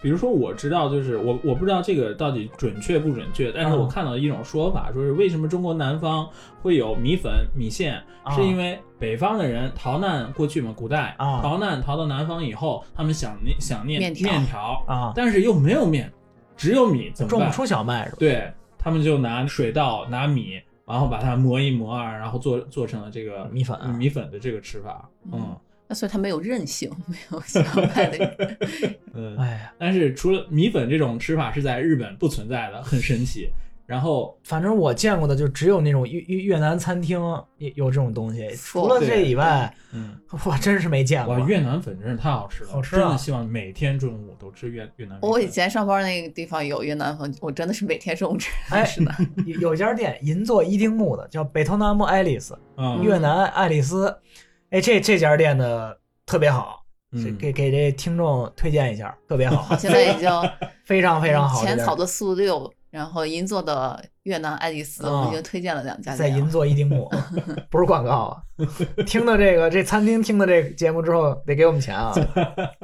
[0.02, 3.80] 比如说我知道，就是我我不知道这个到底准确不准确，但是嗯。
[3.80, 6.30] 我看到一种说法，说是为什么中国南方
[6.62, 8.36] 会有米粉米线，啊。
[8.36, 11.42] 是因为北方的人逃难过去嘛，古代啊。
[11.42, 14.84] 逃难逃到南方以后，他们想念想念面条。
[14.88, 15.12] 啊。
[15.16, 16.12] 但是又没有面，
[16.56, 17.40] 只有米，怎么办？
[17.40, 18.18] 种不出小麦是吧？
[18.20, 23.88] 对他们就拿水稻拿米，然后把它磨一磨啊，然后做做成了这个米粉啊。
[23.88, 28.58] 米粉的这个吃法，嗯那所以它没有韧性， 没有像外的。
[29.14, 29.38] 嗯。
[29.38, 33.50] 哎呀，但是除了米粉这种吃法是在日本不存在的，很神奇。
[33.88, 37.20] 然后反正我见过的就只有那种越越越南餐厅
[37.60, 41.46] 有有这种东西，除了这以外，嗯， 我真是没见过哇，。
[41.46, 45.30] 越南粉真是太好吃了，好吃啊真的希望每天中午都吃越越南粉。
[45.30, 48.50] 我以前上班那个地方有越南粉，我真的是每天中午吃。
[48.74, 49.14] 哎是的，
[49.46, 54.18] 有有一家店银座伊丁木的叫北投南木爱丽丝，嗯越南爱丽丝。
[54.76, 56.84] 哎，这这家店的特别好，
[57.14, 60.30] 是嗯给给这听众推荐一下，特别好， 现在已经
[60.84, 61.64] 非常非常好。
[61.64, 66.28] 浅草的素六，然后银座的越南爱丽丝，啊我们已经推荐了两家在。
[66.28, 67.10] 银座一丁目，
[67.72, 68.44] 不是广告啊！
[69.08, 72.14] 听到这个这餐厅听到这个节目之后，得给我们钱啊！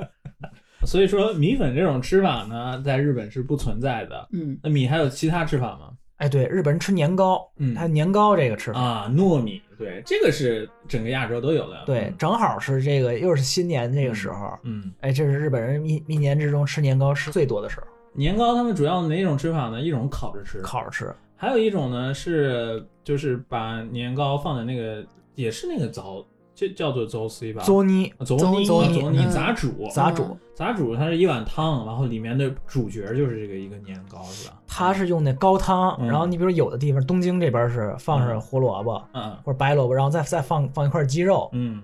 [0.88, 4.30] 所以说米粉这种吃法呢，在日本是不存在的。
[4.32, 5.92] 嗯，那米还有其他吃法吗？
[6.22, 11.84] 哎，对，日本人吃年糕，嗯他年糕这个吃法，啊，糯米，对，这个是整个亚洲都有的。
[11.88, 19.82] 对，正好是这个又是新年这个时候，嗯，哎，这是日本人一一年之中吃年糕吃最多的时候，年糕他们主要哪种吃法呢？
[19.82, 21.12] 一种烤着吃，烤着吃。
[21.36, 25.04] 还有一种呢是就是把年糕放在那个
[25.34, 26.24] 也是那个糟，
[26.68, 34.56] 就叫做糟 C 吧，佐尼佐佐尼尼佐尼嗯杂煮杂煮，杂煮，它是一碗汤，然后里面的主角就是这个一个年糕，是吧？
[34.68, 41.82] 它是用那高汤，嗯然后你比如有的地方，东京这边是放上胡萝卜嗯或者白萝卜，然后再再放放一块鸡肉、嗯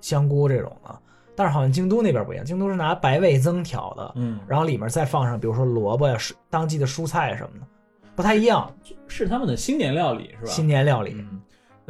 [0.00, 0.96] 香菇这种的。
[1.34, 7.66] 但是好像京都那边不一样，京都是拿白味增调的，嗯，然后里面再放上比如说萝卜呀、蔬当季的蔬菜什么的，
[8.14, 8.70] 不太一样。
[9.08, 10.52] 是他们的新年料理是吧？
[10.52, 11.40] 新年料理，嗯，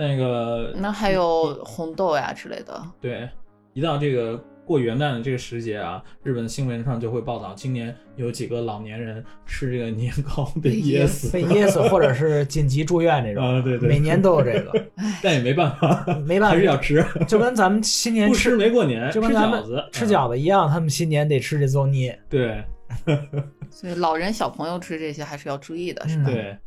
[0.01, 2.83] 那个那还有红豆呀之类的。
[3.01, 3.29] 对，
[3.75, 14.87] 一到这个过元旦的这个时节啊，日本新闻上就会报道，今年有几个老年人吃这个年糕被噎死被噎死，或者是紧急住院这种，啊，对对，每年都有这个，
[15.23, 22.11] 但也没办法， 没办法，还是要吃，就跟咱们新年不吃没过年，吃就跟咱们饺子，吃嗯饺子一样，他们新年得吃这邹泥。
[22.29, 22.65] 对
[23.71, 26.31] 所以老人小朋友吃这些还是要注意的，是嗯吧？
[26.31, 26.59] 对。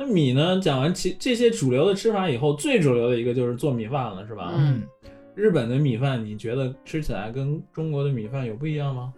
[0.00, 0.60] 那米呢？
[0.60, 4.52] 讲完其这些主流的吃法以后，最主流的一个就是做米饭了，是吧？
[4.56, 4.82] 嗯
[5.34, 9.12] 日本的米饭，你觉得吃起来跟中国的米饭有不一样吗？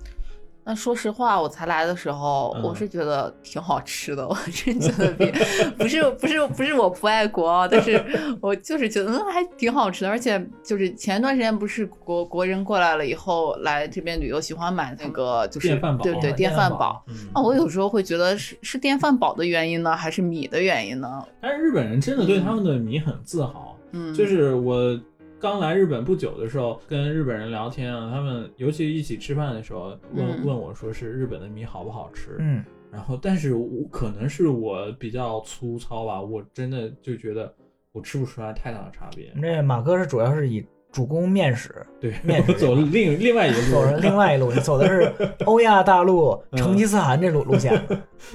[0.64, 5.30] 那说实话，我才来的时候，嗯我是觉得挺好吃的，我真觉 得比
[5.78, 8.02] 不是不是不是我不爱国啊，但是
[8.40, 17.02] 我就是觉得嗯还挺好吃的，而且就是前一段时间不是国国人过来了以后来这边旅游，喜欢买那个就是电饭煲对对电电饭煲饭煲。
[17.08, 21.24] 嗯，啊，我有时候会觉得是是电饭煲的原因呢，还是米的原因呢？
[21.40, 23.76] 但是日本人真的对他们的米很自豪。
[23.92, 24.96] 嗯，就是我
[25.40, 32.36] 刚来日本不久的时候，跟日本人聊天啊，他们尤其一起吃饭的时候，问、嗯问我说是日本的米好不好吃。
[32.38, 37.52] 嗯，然后，但是我可能是我比较粗糙吧，我真的就觉得
[37.92, 39.32] 我吃不出来太大的差别。
[39.34, 45.10] 那马哥是主要是以主攻面食，对，面 食走另另外一个 走路，着另外一路，你走的是
[45.46, 47.72] 欧亚大陆、嗯成吉思汗这路路线，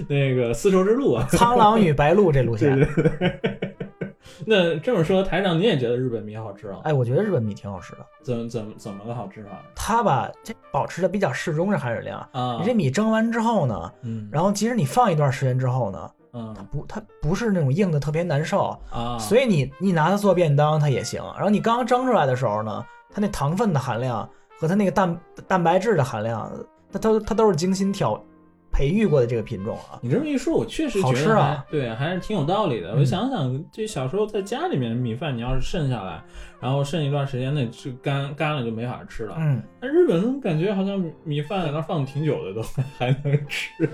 [0.09, 1.27] 那个丝绸之路啊。
[1.29, 2.79] 苍狼与白鹿这路对线。
[2.79, 3.74] 对对。
[4.45, 6.79] 那这么说，台长你也觉得日本米好吃啊？
[6.83, 12.19] 哎，我觉得日本米挺好吃的，怎么怎么怎么个好吃法它吧这保持的比较适中这含水量。
[12.31, 12.57] 啊？
[12.59, 21.23] 你这米蒸完之后呢，嗯，然后即使你放一段时间之后呢，嗯它不它不是那种硬的特别难受，啊，所以你你拿它做便当它也行。
[21.35, 24.27] 然后你刚刚蒸出来的时候呢，它那糖分的含量
[24.59, 26.51] 和它那个蛋蛋白质的含量，
[26.91, 28.21] 它都它都是精心调
[28.75, 29.97] 培育过的这个品种啊。
[30.01, 32.91] 你这么一说，我确实觉得好吃啊对，还是挺有道理的。
[32.91, 36.21] 嗯我想想，这小时候在家里面的米饭，你要是剩下来，
[36.59, 39.35] 然后剩一段时间内就干干了就没法吃了。
[39.39, 42.61] 嗯，那日本感觉好像米米饭在那放挺久的都
[42.97, 43.87] 还能吃。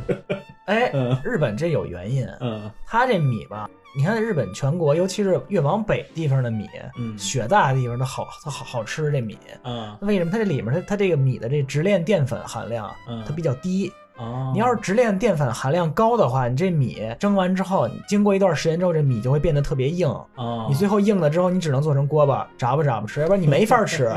[0.66, 6.68] 哎， 嗯日本这有原因，嗯它这米吧，你看日本全国，尤其是越往北地方的米，
[6.98, 9.38] 嗯雪大的地方它好它好好吃这米。
[9.64, 13.92] 嗯为什么它这里面它它这个米的这直链淀粉含量嗯，它比较低？
[14.22, 20.08] 哦，你要是直链淀粉含量高的话，你这米蒸完之后，经过一段时间之后，这米就会变得特别硬。
[20.36, 24.12] 哦，你最后硬了之后，你只能做成锅巴，炸吧炸吧吃，要不然你没法吃。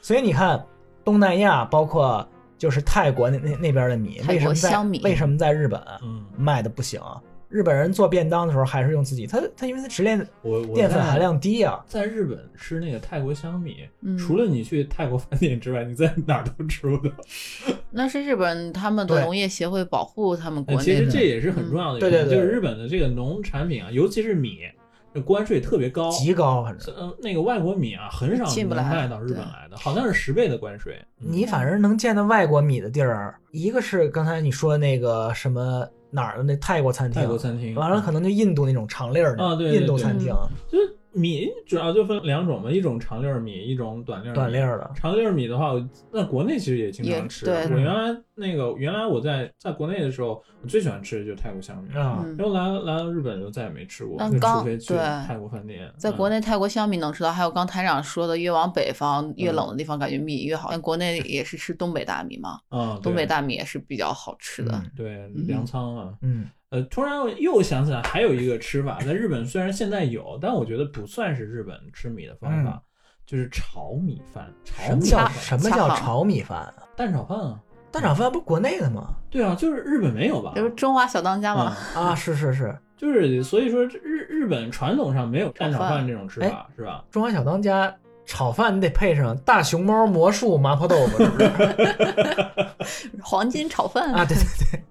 [0.00, 0.62] 所以你看，
[1.02, 2.26] 东南亚包括
[2.58, 7.00] 就是泰国那那那边的米，为什么在香米为什么在日本嗯，卖的不行？
[7.48, 11.82] 日本人做便当的时候还是用自己，他他因为他直链我我淀粉含量低啊。
[11.86, 17.14] 在日本吃那个泰国香米，嗯除了你去泰国饭店之外，你在哪儿都吃不到。
[17.90, 21.04] 那是日本他们的农业协会保护他们国内的。
[21.04, 24.58] 实这也是很重要的一点，对对对就是日本的这个农产品啊，尤其是米，
[25.14, 30.98] 这关税特别高，极高，反正呃，那个外国米啊，很少进不来能卖到日本来的，好像是十倍的关税。
[31.20, 40.34] 嗯你反正能见到外国米的地儿，一个是刚才你说的那个什么哪儿的那泰国餐厅，泰国餐厅完了可能就印度那种长粒儿的啊对对印度餐厅，
[40.66, 44.58] 就是米主要就分两种嘛，一种长粒儿米，一种短粒儿米短粒。
[44.58, 44.90] 儿的。
[44.94, 47.44] 长粒儿米的话，我在国内其实也经常也吃。
[47.46, 51.96] 对我原来那个原来我在在国内的时候，我最喜欢吃的就是泰国香米。
[51.96, 55.90] 啊，嗯然后来来到日本就再也没吃过，就那刚除非去对泰国饭店。
[55.96, 60.68] 在国嗯内泰国香米能吃到，还有刚台长说的，越往北方越冷的地方，感觉米越好。
[60.70, 64.72] 但国内也是吃东北大米嘛， 啊，东北大米也是比较好吃的。
[64.76, 72.82] 嗯对嗯粮仓啊，嗯，呃，突然又想起来还有一个吃法，在日本虽然现在有，但我觉得不算是日本吃米的方法，
[73.24, 74.52] 就是炒米饭。
[74.64, 76.74] 炒什么叫米饭，什么叫炒米饭啊？
[76.96, 77.60] 蛋炒饭啊？
[77.92, 79.14] 蛋炒饭不是国内的吗？
[79.30, 80.52] 对啊，就是日本没有吧？
[80.56, 81.76] 这不是中华小当家吗？
[81.94, 87.04] 嗯啊，是是是， 就是所以说日日本传统上没有蛋炒饭这种吃哎法，是吧？
[87.10, 87.94] 中华小当家
[88.26, 93.12] 炒饭你得配上大熊猫魔术麻婆豆腐，是不是？
[93.22, 94.82] 黄金炒饭啊，对对对，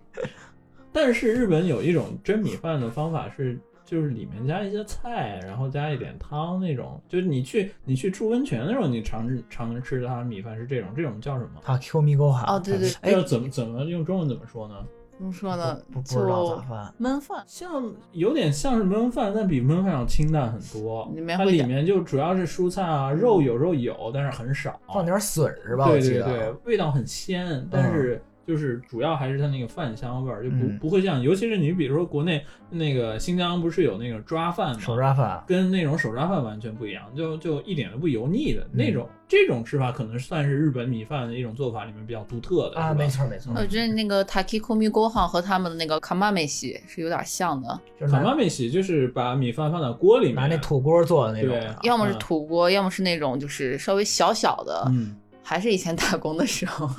[0.95, 7.01] 但是日本有一种蒸米饭的方法是，就是里面加一些菜，然后加一点汤那种。
[7.10, 11.60] 就是你去你去住温泉的时候，你常常吃的它的米饭是这种，这种叫什么？
[11.62, 12.45] 他 Q 米沟哈。
[12.47, 14.75] 哦对对哎，要怎么怎么用中文怎么说呢？
[15.17, 15.75] 怎么说呢？
[15.93, 16.93] 不不知道就咋饭。
[16.99, 17.43] 焖饭。
[17.45, 21.10] 像有点像是焖饭，但比焖饭要清淡很多。
[21.38, 24.79] 它里里面就主要是蔬菜啊，肉有时候有，但是很少。
[24.93, 25.86] 放点笋是吧？
[25.86, 26.01] 我对。
[26.01, 34.79] 对对，味道很鲜，但是就是主要还是它那个饭香味儿，就不、嗯不会像，尤其是你比如说国内那个新疆不是有那个抓饭吗？
[34.79, 35.43] 手抓饭。
[35.47, 39.07] 跟那种手抓饭完全不一样，就就一点都不油腻的、嗯那种。
[39.28, 51.59] 这种吃法可能算是日本米饭的一种做法里面比较独特的啊，没错没错，我觉得那个 Takikomi Gohan 和他们的那个 Kamame 是有点像的，就是拿卡妈美喜就是把米饭放在锅里面，拿那土锅做的那种。
[51.82, 55.15] 要么是嗯土锅，要么是那种就是稍微小小的，嗯
[55.47, 56.89] 还是以前打工的时候，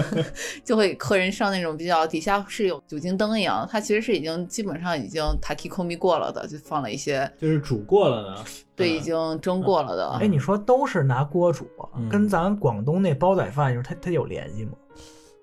[0.62, 8.44] 就会客人上那种比较底下是有酒精灯一样，它其实是已经基本上已经 taki komi 过了的，就放了一些就是煮过了的，
[8.76, 10.10] 对，嗯已经蒸过了的。
[10.20, 11.66] 哎，你说都是拿锅煮，
[11.96, 14.72] 嗯跟咱广东那煲仔饭，就是它它有联系吗？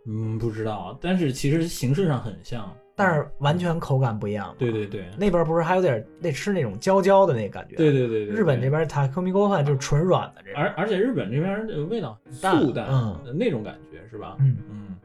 [0.05, 4.53] 嗯不知道，但是其实形式上很像，但是完全口感不一样。
[4.57, 7.75] 对对对，那边不是还有点那吃那种焦焦的那感觉？
[7.75, 8.73] 对对对对，日本这边。
[8.73, 10.61] 边塔克米锅饭就是纯软的这种。
[10.61, 14.37] 而而且日本这边的味道很淡素淡嗯那种感觉是吧？
[14.39, 14.95] 嗯嗯，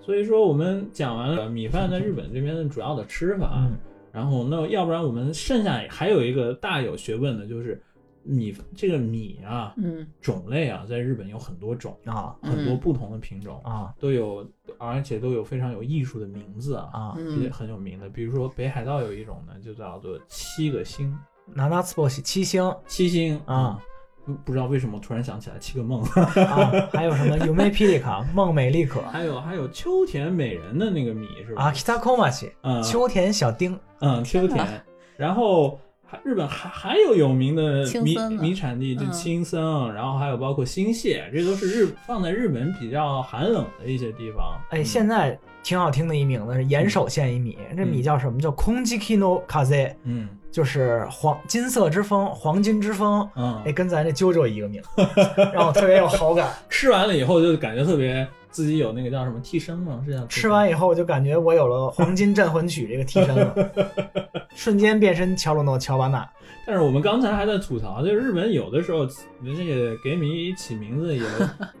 [0.00, 3.76] 所以说我们讲完了米饭在日本这边的主要的吃法，嗯
[4.12, 7.82] 然后那要不然我们剩下还有一个大有学问的就是
[8.24, 10.06] 米这个米啊嗯。
[10.20, 12.34] 种类啊，在日本有很多种，啊。
[12.42, 13.94] 很多不同的品种，啊。
[14.00, 14.46] 都有
[14.78, 16.88] 而且都有非常有艺术的名字啊。
[16.92, 17.14] 啊！
[17.40, 21.16] 也嗯很有名的，比如说北海道有一种呢，就叫做七个星，
[21.46, 22.74] 拿拿斯波西七星。
[22.86, 23.78] 七星啊，
[24.24, 31.64] 不不知道为什么突然想起来七个梦，啊，还有什么有美霹雳卡、梦美丽可还有还有秋田美人的那个米是吧？
[31.64, 32.82] 啊，kita komachi 嗯。
[32.82, 33.78] 秋田小丁。
[34.00, 34.66] 嗯，秋田，
[35.16, 35.78] 然后还
[36.22, 39.60] 日本还还有有名的米米产地，就嗯青森，
[39.94, 44.58] 然后还有包括新泻，这都是日放在日本比较寒冷的一些地方。
[44.70, 48.40] 哎，嗯现在挺好听的一名字是岩手县一米，这米叫什么？
[48.40, 53.28] 叫空气 kino kaze，嗯就是黄金色之风，黄金之风。
[53.34, 54.80] 嗯哎，跟咱这啾啾一个名，
[55.52, 56.48] 让我特别有好感。
[56.70, 60.00] 吃完了以后就感觉特别自己有那个叫什么替身吗？
[60.06, 63.70] 是叫替身吃完以后，我就感觉我有了《黄金镇魂曲》这个替身了，
[64.54, 66.24] 瞬间变身乔鲁诺乔巴纳。
[66.64, 69.06] 但是我们刚才还在吐槽，就是日本有的时候
[69.52, 71.22] 这个给米起名字也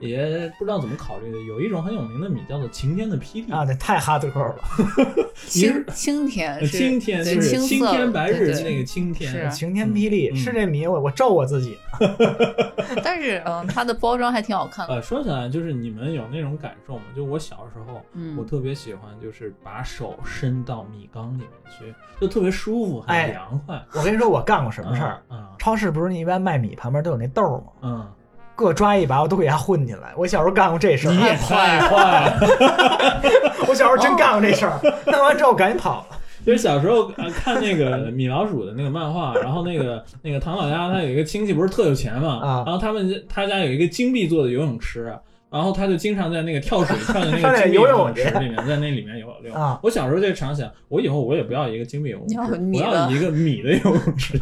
[0.00, 1.38] 也不知道怎么考虑的。
[1.42, 4.56] 有一种很有名的米叫做晴天的霹雳啊，这太哈德扣了！
[5.46, 11.76] 青青田是青天对就是青天白日那个青天是啊晴天霹雳、嗯是这米，我我咒我自己。
[13.02, 14.94] 但是嗯，它的包装还挺好看的。
[14.94, 17.02] 呃，说起来就是你们有那种感受吗？
[17.14, 21.48] 就我小时候，嗯我特别喜欢就是把手伸到米缸里面
[21.78, 23.80] 去，就特别舒服，很哎凉快。
[23.92, 25.22] 我跟你说，我干过什么事儿？
[25.30, 28.06] 嗯超市不是你一般卖米旁边都有那豆嗯，
[28.54, 30.12] 各抓一把，我都给他混进来。
[30.16, 31.12] 我小时候干过这事儿。
[31.12, 33.52] 你也太坏了。
[33.68, 36.18] 我小时候真干过这事儿，弄完之后赶紧跑了。
[36.44, 45.16] 就是小时候呃看那个米老鼠的那个漫画，然后那个那个唐老鸭他有一个亲戚不是特有钱嘛，啊然后他们他家有一个金币做的游泳池，
[45.54, 49.54] 然后他就经常在那个跳水 跳的那个金币游泳池里面，在那里面游泳。
[49.54, 52.36] 啊我小时候就常想，我以后我也不要一个金币游泳池，
[52.74, 54.36] 我要一个米的游泳池，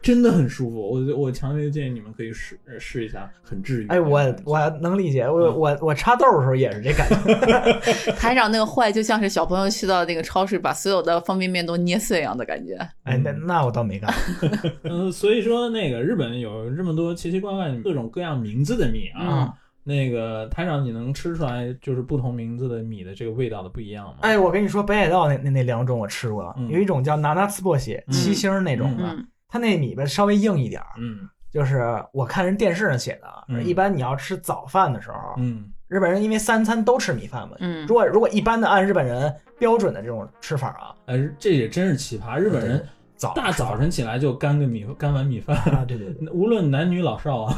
[0.00, 0.76] 真的很舒服。
[0.78, 3.88] 我我强烈建议你们可以试试一下，很治愈。
[3.88, 8.12] 哎，我我能理解，我嗯我我插豆儿的时候也是这感觉。
[8.14, 12.76] 台长那个坏就像是小朋友去到那个超市把所有的方便面都捏碎一样的感觉。
[13.02, 14.14] 哎，那那我倒没干。
[14.84, 19.20] 嗯，所以说那个日本有这么多奇奇怪怪、各种各样名字的米啊。
[19.24, 19.52] 嗯
[19.84, 24.14] 那个台长，你能吃出来就是不同名字的米的这个味道的不一样吗？
[24.22, 30.88] 哎，我跟你说，北海道那那那两种我吃过，嗯有一种叫拿拿茨波西嗯七星那种的，嗯它那米吧稍微硬一点儿。
[30.98, 42.84] 嗯就是我看人电视上写的一般你要吃早饭的时候，嗯日本人因为三餐都吃米饭嘛，嗯如果如果一般的按日本人标准的这种吃法啊，呃，这也真是奇葩，日本人
[43.16, 47.54] 早大早晨起来就干个米干碗米饭，啊，对对对，无论男女老少啊。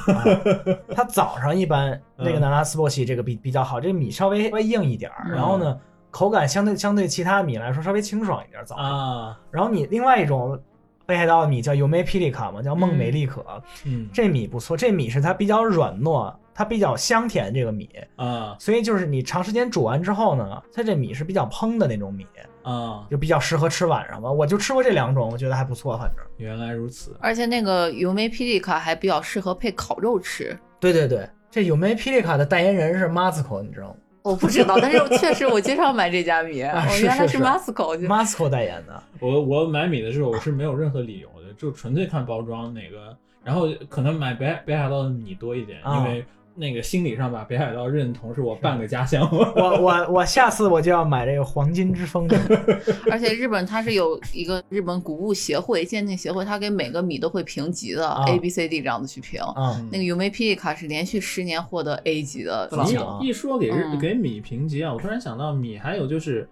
[0.94, 5.78] 他早上一般那个嗯拿拿斯波西这个比比较好，这个米稍微稍微硬一点儿，嗯然后呢
[6.10, 8.84] 口感相对相对其他米来说稍微清爽一点儿早上。
[8.84, 10.58] 啊，然后你另外一种
[11.06, 13.44] 北海道的米叫尤梅霹雳卡嘛，叫梦美利可，
[13.84, 22.26] 嗯这米不错，这米是它比较软糯，它比较香甜这个米，啊所以就是你长时间煮完之后呢，它这米是比较蓬的那种米，
[22.66, 24.30] 啊，就比较适合吃晚上吧。
[24.30, 26.24] 我就吃过这两种，我觉得还不错，反正。
[26.36, 27.16] 原来如此。
[27.20, 30.58] 而且那个油梅霹雳卡还比较适合配烤肉吃。
[30.80, 39.00] 对对对，这有梅霹雳卡的代言人是 Masco，你知道吗我不知道，但是 确实我经常买这家米，啊我原来是是是 Masco 就？Masco 代言的。
[39.20, 49.28] 我我买米的时候我是没有任何理由的，就纯粹看包装哪个，然后可能买北北海道的米多一点，啊因为那个心理上把北海道认同是我半个家乡。
[49.30, 52.36] 我我我下次我就要买这个黄金之风的。
[53.10, 59.40] 而且日本它是有一个日本谷物协会鉴定协会，它给每个米都会评级的、啊 A、B、C、D 这样子去评。
[59.40, 66.48] 啊那个油梅霹雳卡是连续十年获得 A 级的这么一说给日嗯给米评级啊，我突然想到米还有就是。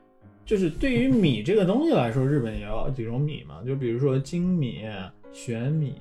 [0.47, 4.83] 就是对于米这个东西来说，日本也有几种米嘛，就比如说精米、
[5.33, 5.95] 玄米。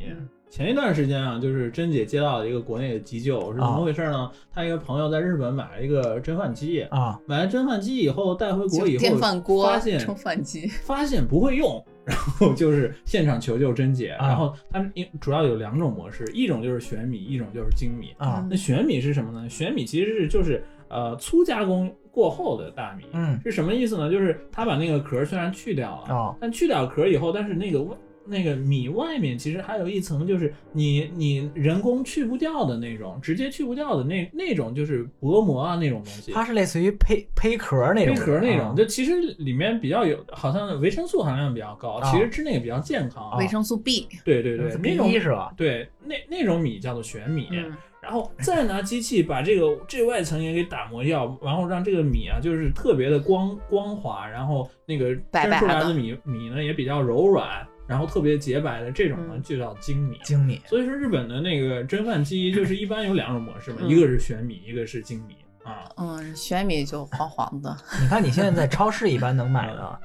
[0.53, 4.29] 前一段时间啊，就是珍姐接到了一个国内的急救，是怎么回事呢？
[4.53, 14.09] 她一个朋友在日本买了一个蒸饭机，啊买了蒸饭机以后带回国以后，电饭锅发现蒸饭机， 发现不会用， 然后就是现场求救珍姐。
[14.09, 18.13] 啊然后它因主要有两种模式，一种就是玄米，一种就是精米。
[18.19, 19.49] 啊那玄米是什么呢？
[19.49, 23.05] 玄米其实是就是呃粗加工过后的大米。
[23.13, 24.11] 嗯是什么意思呢？
[24.11, 36.31] 就是它把那个壳虽然去掉了，哦但去掉壳以后，但是那个外那个米外面其实还有一层，就是你你人工去不掉的那种，直接去不掉的那那种就是薄膜啊那种东西。
[36.31, 43.37] 它是类似于胚胚壳那种胚壳那种，啊就其实里面比较有，好像维生素含量比较高，啊其实吃那个比较健康。
[43.37, 45.53] 维生素 B，对对对，那种是吧？
[45.57, 60.19] 对那那种米叫做玄米，嗯然后再拿机器把这个这外层也给打磨掉，然后让这个米啊就是特别的光光滑，然后那个蒸白白的出来的米米呢也比较柔软，然后特别洁白的这种呢嗯就叫精米。
[60.23, 65.85] 精米所以说日本的那个蒸饭机 就是一般有两种模式嘛，嗯一个是玄米，一个是精米啊。
[65.97, 69.99] 嗯，玄米就黄黄的， 你看你现在在超市一般能买的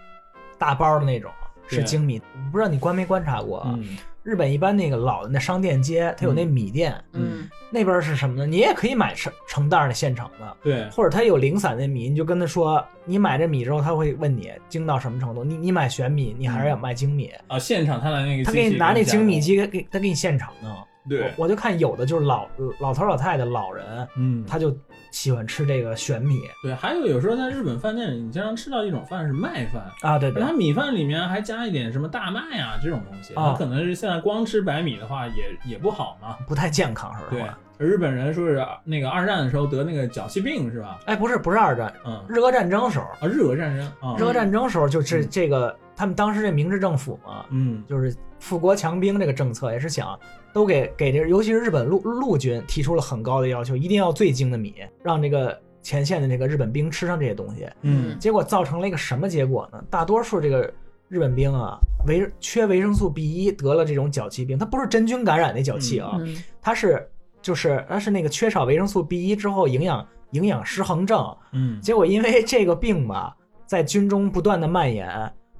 [0.59, 1.31] 大包的那种
[1.67, 2.21] 是对精米，
[2.53, 3.75] 不知道你观没观察过啊？
[3.79, 3.97] 嗯
[4.29, 8.47] 日本一般那个老的那商店街，它有那米店，嗯那边是什么呢？
[8.47, 15.43] 你也可以买成成袋儿的现成的，对，或者他有零散的米，你就跟他说，你买这米之后，他会问你精到什么程度。
[15.43, 17.31] 你你买玄米，你还是要买精米？
[17.47, 20.69] 啊，现场他拿那个他给你拿那，精米机给给他给你现成的。
[21.09, 22.47] 对，我就看有的就是老
[22.81, 24.77] 老头老太太老人，嗯，他就
[25.11, 26.41] 喜欢吃这个玄米。
[26.63, 30.43] 对，还有有时候在日本饭店里，你经常吃到一种饭是麦饭，啊，对对。
[30.43, 36.37] 它米饭里面还加一点什么大麦啊这种东西，啊它可能是现在光吃白米的话也也不好嘛。
[36.47, 37.29] 不太健康，是吧？
[37.31, 40.99] 对吧？，日本人说是那个二战的时候得那个脚气病是吧？
[41.07, 45.29] 哎，不是不是二战，嗯，日俄战争时候，啊，日俄战争啊，日俄战争时候就是嗯。
[45.31, 47.83] 这个，他们当时这明治政府嘛，嗯。
[47.89, 50.19] 就是富国强兵这个政策，也是想
[50.53, 57.69] 都给给这，尤其是日本陆陆军提出了很高的要求，一定要最精的米，让这个前线的这个日本兵吃上这些东西。
[57.83, 59.83] 嗯结果造成了一个什么结果呢？
[59.91, 60.73] 大多数这个
[61.09, 64.59] 日本兵啊，维缺维生素 B 一，得了这种脚气病。
[64.59, 67.09] 它不是真菌感染那脚气啊，嗯它是
[67.41, 71.37] 就是它是那个缺少维生素 B 一之后营养营养失衡症。
[71.53, 73.35] 嗯，结果因为这个病吧，
[73.65, 75.09] 在军中不断的蔓延，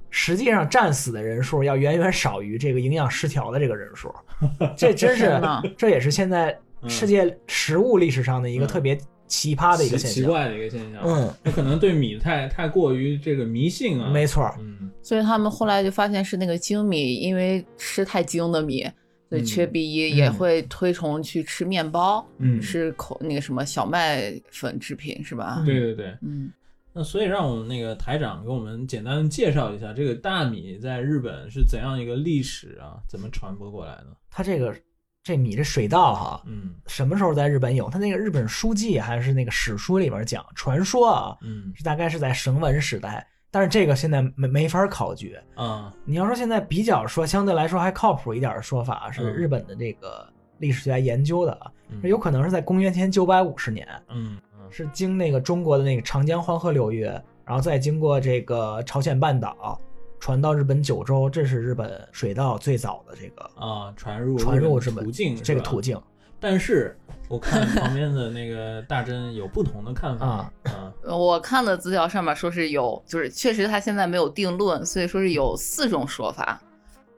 [0.09, 4.13] 实际上战死的人数要远远少于这个营养失调的这个人数。
[4.77, 5.39] 这真是
[5.77, 6.57] 这也是现在
[6.87, 8.97] 世界食物历史上的一个嗯特别
[9.27, 10.11] 奇葩的一个现象。
[10.11, 11.01] 奇奇怪的一个现象。
[11.05, 14.09] 嗯，那可能对米太太过于这个迷信啊。
[14.09, 18.87] 没错，嗯所以他们后来就发现是那个精米，因为吃太精的米，
[19.29, 25.63] 所以缺嗯 B 一，也会推崇去吃面包，嗯，吃口那个什么小麦粉制品，是吧？
[25.65, 26.13] 对对对。
[26.21, 26.51] 嗯，
[26.93, 34.07] 那所以让我们那个台长给我们简单介绍一下这个大米在日本是怎样一个历史啊，怎么传播过来的？
[34.29, 34.75] 它这个
[35.23, 37.89] 这米这水稻哈，嗯什么时候在日本有？
[37.89, 45.37] 它那个日本书记还是那个史书里边讲，传说啊，嗯是大概是在绳文时代，但是这个现在没没法考据。
[45.55, 50.27] 啊你要说现在比较说相对来说还靠谱一点的说法，是嗯日本的这个
[50.57, 57.03] 历史学家研究的啊，嗯有可能是在公元前九百五十年，嗯嗯是经那个中国的那个长江黄河流域，
[57.45, 59.79] 然后再经过这个朝鲜半岛，
[60.19, 65.99] 传到日本九州，这是日本水稻最早的这个啊传入传入日本途径这个途径。
[66.41, 66.97] 但是
[67.27, 76.61] 我看旁边的那个大真有不同的看法啊啊 我看的资料上面说是有，就是确实他现在没有定论，所以说是有四种说法。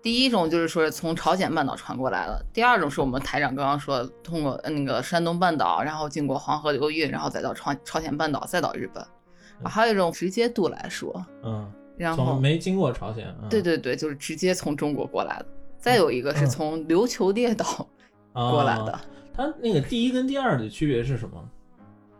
[0.01, 9.05] 第一种就是说是从朝鲜半岛传过来的，第二种是我们台长刚刚说通过呃那个山东半岛，然后经过黄河流域，然后再到朝朝鲜半岛，再到日本。
[9.63, 15.45] 还有一种直接度来说，嗯，然后没经过朝鲜，嗯对对对，就是直接从中国过来的。
[15.77, 17.87] 再有一个是嗯从琉球列岛
[18.33, 18.91] 过来的。
[18.91, 19.01] 啊
[19.33, 21.41] 它那个第一跟第二的区别是什么？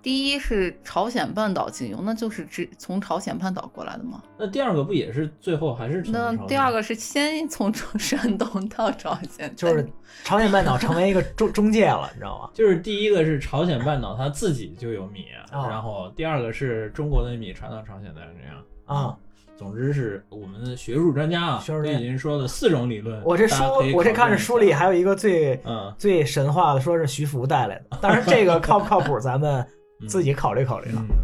[0.02, 4.22] 第一是朝鲜半岛禁用，那就是直从朝鲜半岛过来的吗？
[4.38, 9.88] 那第二个不也是最后还是那第二个是先从山东到朝鲜，就是
[10.24, 12.50] 朝鲜半岛成为一个中 中介了，你知道吗？
[12.54, 19.16] 就是第一个是朝鲜半岛它自己就有米，啊然后第二个是中国的米传到朝鲜的这样啊。
[19.58, 23.22] 总之是我们的学术专家啊，学术专家都已经说了四种理论。
[23.24, 29.68] 我这书我这看着书里还有一个最嗯最神话的，说是徐福带来的，当然这个靠不靠谱，咱们嗯
[30.08, 31.06] 自己考虑考虑了。
[31.10, 31.16] 嗯，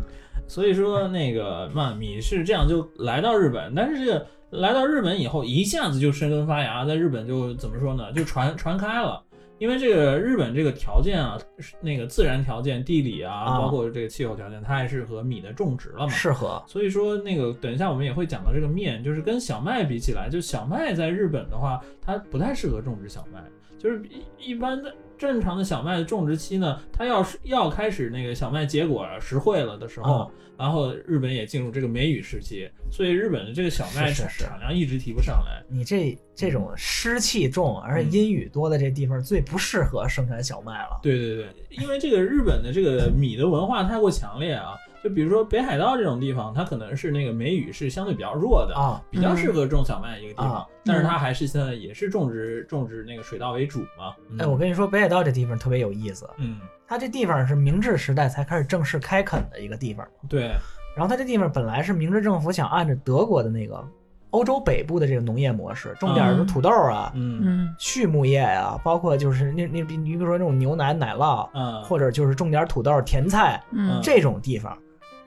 [0.48, 9.24] 所以说那个嘛，米是这样就来到日本，但是这个来到日本以后，一下子就生根发芽，在日本就怎么说呢，就传传开了。
[9.60, 11.36] 因为这个日本这个条件啊，
[11.82, 16.10] 那个自然条件、地理啊，啊包括这个气候条件，它还适合米的种植了嘛。
[16.10, 23.44] 适合所以说，那个等一下我们也会讲到这个面，就是跟小麦比起来，就小麦在日本的话，它不太适合种植小麦，
[23.80, 24.00] 就是
[24.38, 35.64] 一一般的正常的小麦的种植期呢，它要是要开始那个小麦结果实惠了的时候，啊然后日本也进入这个梅雨时期，所以日本的这个小麦产量一直提不上来。
[35.70, 41.00] 你这这种湿气重而且阴雨多的这地方最不适合生产小麦了。
[41.04, 44.74] 对对对，因为这个日本的这个米的文化太过强烈啊，
[45.04, 54.14] 就比如说北海道这种地方，它可能是那个梅雨是相对比较弱的啊，比较适合种小麦一个地方，啊但是它还是现在也是种植种植那个水稻为主嘛。
[54.32, 60.06] 嗯、哎，我跟你说，北海道这地方特别有意思，嗯，它这地方是明治时代才开始正式开垦的一个地方。
[60.28, 60.54] 对，
[60.96, 63.86] 然后它这地方本来是明治政府想按着德国的那个
[64.32, 74.78] 欧洲北部的这个农业模式，种点什么土豆啊、嗯嗯畜牧业呀、包括就是那那比你比如说那种牛奶、奶酪，嗯，或者就是种点土豆、甜菜嗯这种地方。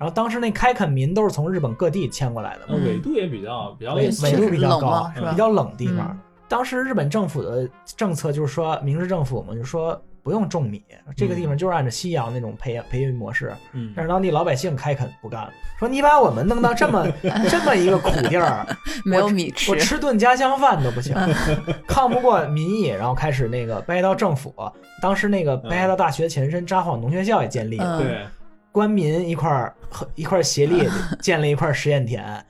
[0.00, 5.30] 然后当时那开垦民都是从日本各地迁过来的纬度也比较比较纬纬度比较高是吧？
[5.30, 6.06] 比较冷地方。
[6.10, 6.18] 嗯。
[6.48, 10.82] 当时日本政府的政策就是说，明治政府嘛，就说不用种米，
[11.14, 13.52] 这个地方就是按照西洋那种培养培育模式。
[13.74, 13.92] 嗯。
[13.94, 17.06] 但是当地老百姓开垦不干了，说你把我们弄到这么
[17.50, 18.66] 这么一个苦地儿，
[19.04, 21.14] 没有米吃我，吃顿家乡饭都不行，
[21.86, 24.54] 抗不过民意，然后开始那个北海道政府，
[25.02, 27.98] 当时那个北海道大学前身札幌农学校也建立了，嗯。
[27.98, 28.26] 对，
[28.72, 30.88] 官民一块儿和一块儿协力
[31.20, 32.44] 建了一块实验田，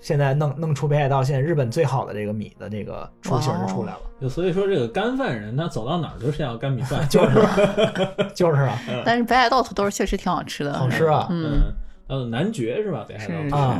[0.00, 7.36] 现在弄弄出北海道现在日本最好的这个米的这个雏形就出来了，就所以说这个干饭人他走到哪儿都是要干米饭， 就是
[8.34, 11.60] 就是啊，但是北海道土豆确实挺好吃的，好吃啊，嗯，
[12.08, 13.04] 嗯，呃，男爵是吧？
[13.08, 13.76] 北海道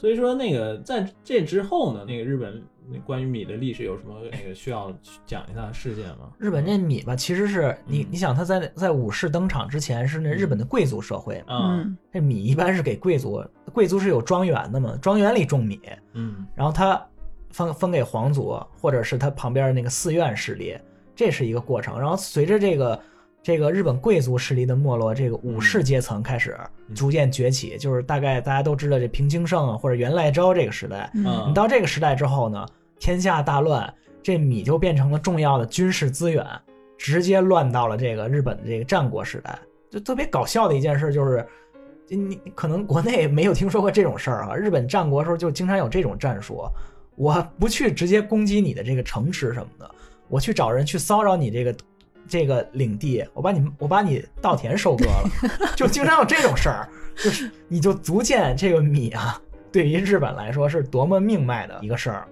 [0.00, 4.90] 所以说那个在这之后呢，那个日本那关于米的历史有什么那个需要
[5.26, 6.32] 讲一下的事件吗？
[6.38, 8.06] 日本这米吧，其实是你嗯。
[8.10, 11.94] 你想他在在武士登场之前是那日本的贵族社会嗯。
[12.10, 13.44] 这米一般是给贵族，
[13.74, 15.78] 贵族是有庄园的嘛，庄园里种米，
[16.14, 16.46] 嗯。
[16.54, 17.06] 然后他
[17.50, 20.78] 分分给皇族，或者是他旁边那个寺院势力，
[21.14, 22.00] 这是一个过程。
[22.00, 22.98] 然后随着这个
[23.42, 31.10] 这个日本贵族势力的没落，这个武士阶层开始嗯逐渐崛起，就是大概大家都知道这平清盛啊或者元赖昭这个时代。
[31.14, 32.66] 你到这个时代之后呢，
[32.98, 36.44] 天下大乱，这米就变成了重要的军事资源，
[36.98, 39.58] 直接乱到了这个日本的这个战国时代。
[39.90, 41.46] 就特别搞笑的一件事就是。
[42.12, 46.68] 你你可能国内没有听说过这种事儿啊，日本战国时候就经常有这种战术，
[47.14, 49.88] 我不去直接攻击你的这个城池什么的，
[50.26, 51.72] 我去找人去骚扰你这个
[52.28, 55.30] 这个领地，我把你我把你稻田收割了，
[55.76, 59.40] 就经常有这种事儿，就是你就足见这个米啊，
[59.72, 62.26] 对于日本来说是多么命脉的一个事儿。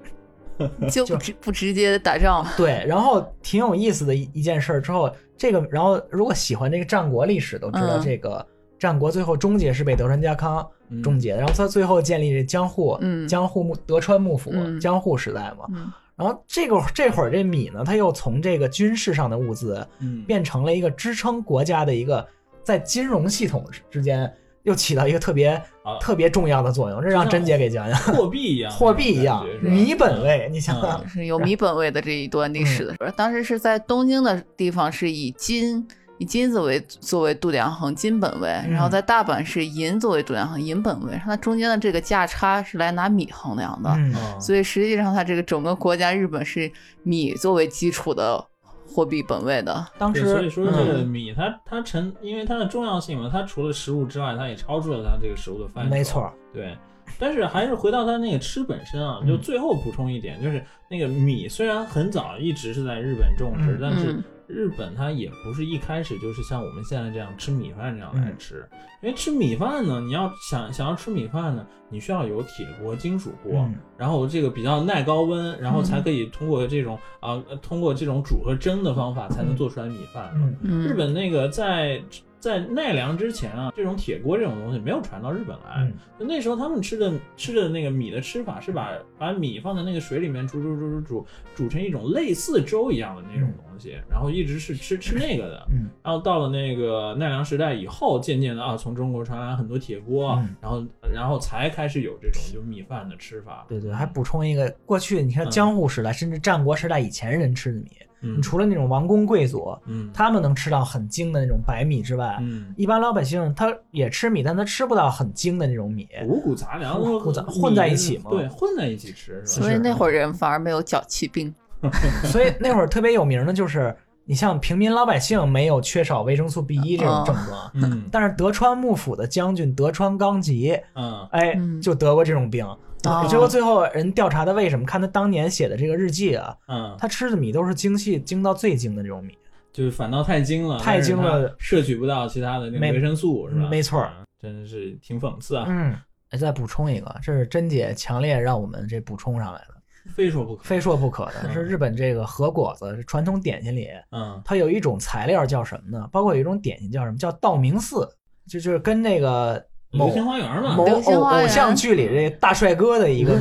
[0.91, 8.03] 就 就不直不直接打仗，对，然后挺有意思的一一件事儿之后，这个然后如果喜欢这个战国历史都知道，嗯。
[8.03, 8.45] 这个
[8.76, 11.01] 战国最后终结是被德川家康嗯。
[11.01, 13.28] 终结的，然后他最后建立这江户，嗯。
[13.28, 14.80] 江户幕德川幕府，嗯。
[14.80, 15.95] 江户时代嘛。
[16.19, 22.27] 嗯然后这个这会儿这米呢，它又从这个军事上的物资嗯变成了一个支撑国家的一个
[22.64, 24.31] 在金融系统之间
[24.64, 25.51] 又起到一个特别、
[25.85, 27.01] 啊特别重要的作用。
[27.01, 33.11] 这让就像甄姐给讲讲，货币一样，货币一样米本位，你想想， 是有米本位的这一段历史的时候。
[33.12, 35.87] 当时是在东京的地方是以金
[36.19, 41.21] 以金子为作为度量衡，金本位，然后在大阪是银作为度量衡，银本位。
[41.25, 43.97] 它中间的这个价差是来拿米衡量的，
[44.41, 46.71] 所以实际上它这个整个国家日本是
[47.03, 48.45] 米作为基础的
[48.87, 49.87] 货币本位的。
[49.97, 55.91] 当时所以说这个嗯米它它成，因为它的重要性嘛，它除了食物之外，它也超出了它这个食物的范围。
[55.91, 56.77] 没错，对。
[57.19, 68.39] 但是还是回到它那个吃本身啊，就嗯最后补充一点，就是那个米虽然很早一直是在日本种植，嗯但是嗯日本它也不是一开始就是像我们现在这样吃米饭这样来嗯。
[68.39, 68.67] 吃，
[69.03, 73.75] 因为吃米饭呢，你要想想要吃米饭呢，你需要有铁锅、金属锅，嗯。
[73.97, 80.33] 然后这个比较耐高温，然后才可以通过这种啊、呃通过这种煮和蒸的方法才能做出来米饭。
[80.35, 80.57] 嗯。
[80.63, 82.03] 嗯，日本那个在
[82.41, 85.82] 在奈良之前啊，这种铁锅这种东西没有传到日本来。
[85.82, 95.68] 嗯就那时候他们吃的吃的那个米的吃法是把把米放在那个水里面煮煮煮煮煮煮成一种类似粥一样的那种东西，然后一直是吃吃那个的。
[95.70, 100.84] 嗯然后到了那个奈良时代以后，渐渐的啊，从中国传来很多铁锅，嗯然后
[101.14, 103.64] 然后才开始有这种就米饭的吃法。
[103.68, 107.91] 对对，还补充一个，过去你看嗯江户时代，甚至战国时代以前人吃的米，
[108.21, 108.39] 嗯。
[108.39, 110.11] 你除了那种王公贵族，嗯。
[110.12, 116.09] 他们能吃到很精的那种白米之外，嗯，一般老百姓他也吃米，但他吃不到很精的那种米。
[116.27, 117.01] 五谷杂粮。
[117.01, 118.31] 五谷杂混在一起嘛。
[118.31, 119.66] 对，混在一起吃是吧？
[119.66, 121.55] 所以那会儿人反而没有脚气病。
[122.25, 123.95] 所以那会儿特别有名的就是
[124.25, 128.09] 你像平民老百姓没有缺少维生素 B 一这种哦症状，嗯。
[128.11, 131.27] 但是德川幕府的将军德川纲吉，嗯。
[131.31, 131.81] 哎，嗯。
[131.81, 132.66] 就得过这种病。
[133.05, 139.37] 哦结果最后人调查他为什么，看他当年写的这个日记啊，嗯，他吃的米都是精细精到最精的这种米。
[139.71, 143.69] 就是反倒太精了，太精了摄取不到其他的那个维生素，是吧？
[143.69, 145.95] 没错嗯，真是挺讽刺啊，嗯，
[146.31, 149.75] 哎再补充一个，这是珍姐强烈让我们这补充上来的，
[150.13, 150.65] 非说不可。
[150.65, 156.09] 非说不可的嗯是日本这个和果子是传统点心里，嗯它有一种材料叫什么呢？
[156.11, 157.19] 包括有一种点心叫什么？
[157.19, 158.09] 叫道明寺，
[158.49, 163.34] 就就是跟那个某流星花园嘛，某偶偶像剧里这大帅哥的一个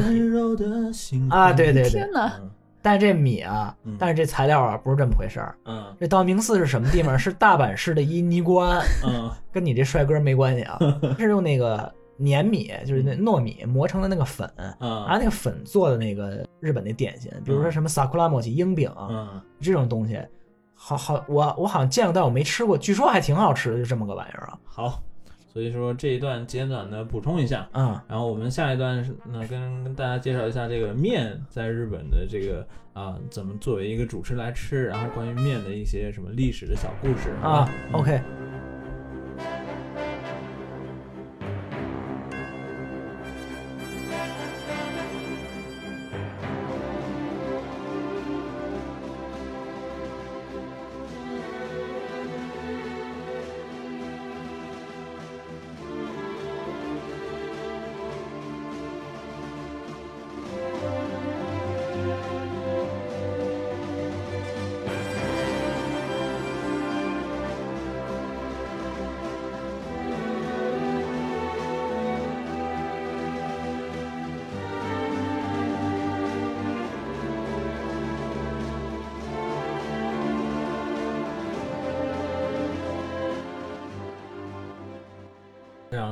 [1.30, 1.90] 啊，对对对。
[1.90, 2.50] 天，哪，嗯。
[2.82, 5.56] 但是这米啊嗯，但是这材料啊不是这么回事儿。
[5.66, 5.84] 嗯。
[6.00, 7.20] 这道明寺是什么地方？
[7.20, 9.30] 是大阪市的一尼姑庵，嗯。
[9.52, 10.80] 跟你这帅哥没关系啊，
[11.20, 11.94] 是用那个
[12.26, 20.18] 粘米，就是那糯米磨成的那个粉，拿嗯那个粉做的那个日本的点心，比如说什么萨库拉莫奇樱饼嗯，这种东西，
[20.74, 24.58] 好好我我好像见过，但我没吃过，据说还挺好吃的，就这么个玩意儿啊。
[24.66, 25.04] 好，
[25.58, 38.22] 所以说这一段简短的补充一下，啊，然后我们下一段呢跟跟大家介绍一下这个面在日本的这个啊、怎么作为一个主食来吃，然后关于面的一些什么历史的小故事啊嗯，OK，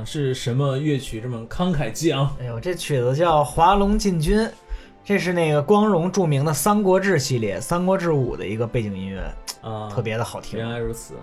[0.06, 2.32] 是什么乐曲这么慷慨激昂？
[2.40, 4.38] 哎呦，这曲子叫《华龙进军》，
[5.04, 9.20] 这是那个光荣著名的《三国志》系列《三国志五》的一个背景音乐，
[9.62, 10.70] 啊，特别的好听原。
[10.70, 11.14] 来如此，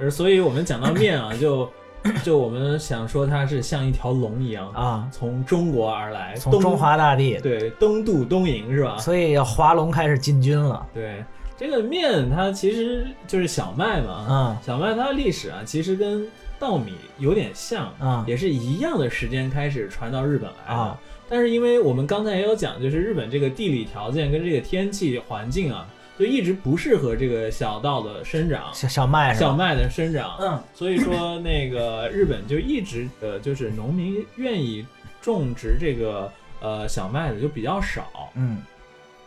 [0.00, 1.70] 而所以我们讲到面啊，就
[2.24, 8.98] 就我们想说它是像一条龙一样，啊，从中国而来，从中华大地，对东渡东瀛是吧？
[8.98, 10.84] 所以要划龙开始进军了。
[10.92, 11.24] 对，
[11.56, 16.26] 这个面它其实就是小麦嘛，啊小麦它的历史啊，其实跟
[16.64, 20.80] 稻米有点像，啊也是一样的时间开始传到日本来的。
[20.80, 20.98] 啊
[21.28, 25.86] 但是因为我们刚才也有讲，就是日本这个地理条件跟这个天气环境啊，
[26.18, 28.72] 就一直不适合这个小稻的生长。
[28.72, 29.34] 小小麦？
[29.34, 34.86] 小麦的生长，嗯，所以说那个日本就一直呃，就是农民愿意
[35.20, 38.62] 种植这个呃小麦的就比较少，嗯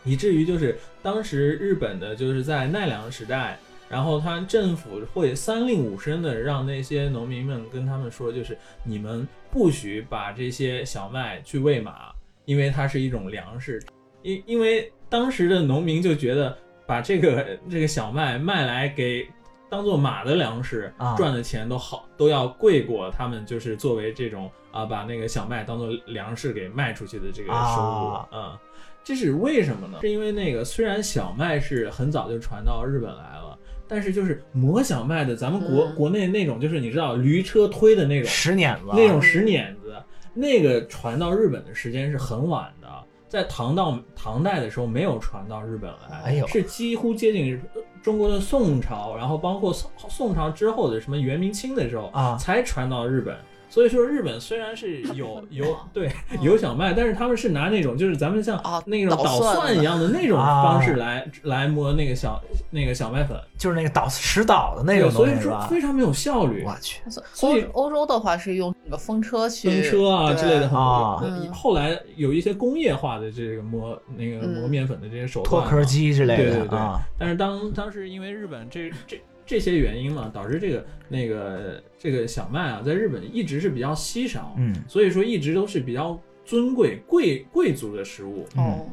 [0.04, 3.60] 以至于就是当时日本的就是在奈良时代，
[3.90, 12.12] 然后他政府会三令五申的让那些农民们跟他们说，就是你们不许把这些小麦去喂马，
[12.46, 13.82] 因为它是一种粮食。
[14.24, 19.26] 因因为当时的农民就觉得把这个这个小麦卖来给
[19.70, 28.58] 当做马的粮食，啊赚的钱都好都要贵过他们就是作为这种啊把那个小麦当做粮食给卖出去的这个收入啊嗯
[29.04, 30.00] 这是为什么呢？
[30.02, 33.47] 是因为那个虽然小麦是很早就传到日本来了，
[33.88, 35.96] 但是就是磨小麦的，咱们国、嗯。
[35.96, 39.96] 国内那种就是你知道驴车推的那种石碾子那种石碾子，
[40.34, 42.88] 那个传到日本的时间是很晚的，
[43.28, 46.48] 在唐到唐代的时候没有传到日本来，哎呦。
[46.48, 47.60] 是几乎接近
[48.02, 52.38] 中国的宋朝，然后包括宋宋朝之后的什么元明清的时候啊。
[52.38, 53.36] 才传到日本。
[53.70, 56.10] 所以说，日本虽然是有有对
[56.42, 60.64] 有小麦，但是他们是拿那种就是咱们像哦那种捣捣蒜一样的那种啊。
[60.64, 62.42] 方式来来磨那个小
[62.72, 65.68] 那个小麦粉，就是那个捣石捣的那对种所以说东西是吧？
[65.70, 66.64] 非常没有效率。
[66.66, 67.02] 我去，
[67.34, 71.22] 所以欧欧洲的话是用那个风车去风车啊之类的很啊。
[71.54, 74.70] 后来有一些工业化的这个磨那个磨嗯。
[74.70, 76.68] 面粉的这些手脱段脱，壳机之类对对对。
[76.68, 77.00] 的啊。
[77.18, 88.46] 但是当当时因为日本这这这些原因嘛，导致这个那个这个小麦啊，在日本一直是比较稀少，嗯所以说一直都是比较尊贵贵贵族的食物。
[88.58, 88.86] 哦，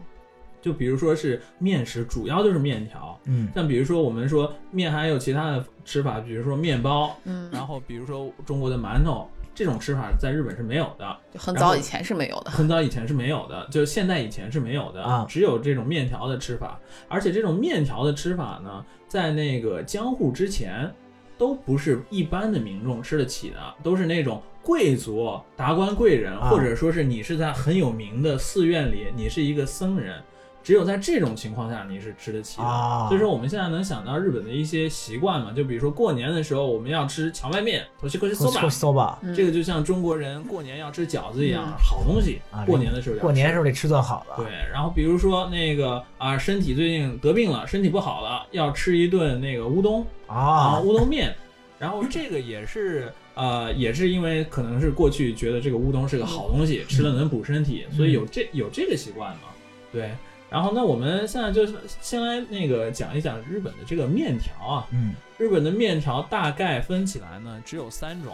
[0.62, 3.20] 就比如说是面食，主要就是面条。
[3.26, 11.16] 嗯像比如说我们说面还有其他的吃法，比如说面包，嗯，然后比如说中国的馒头，这种吃法在日本是没有的。
[11.32, 12.50] 就很早以前是没有的。
[12.50, 16.80] 很早以前是没有的，就是现代以前是没有的，啊只有这种面条的吃法。
[17.08, 20.92] 而且这种面条的吃法呢，在那个江户之前，
[21.38, 30.22] 都不是一般的民众吃得起的，都是那种贵族、达官贵人，啊或者说是你是在很有名的寺院里，你是一个僧人。
[30.64, 32.64] 只有在这种情况下你是吃得起的。
[32.64, 44.42] 啊所以说我们现在能想到日本的一些习惯嘛，就比如说过年的时候我们要吃荞麦面，头西口西说 soba，搜吧，嗯这个就像中国人过年要吃饺子一样，嗯好东西啊，过年的时候要吃过年时候得吃顿好的。
[44.42, 51.36] 对，然后比如说那个啊，身体最近得病了，身体不好了，要吃一顿那个乌冬啊，乌冬面，
[51.78, 59.48] 然后这个也是呃，也是因为可能是过去觉得这个乌冬是个好东西，吃了能补身体，所以有这有这个习惯嘛。
[59.92, 60.10] 对，
[60.50, 68.32] 然后那我们现在就是先来那个讲一讲日本的这个面条啊，嗯日本的面条大概分起来呢只有三种，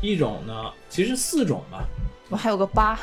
[0.00, 1.84] 一种呢其实四种吧，
[2.30, 2.98] 我还有个八，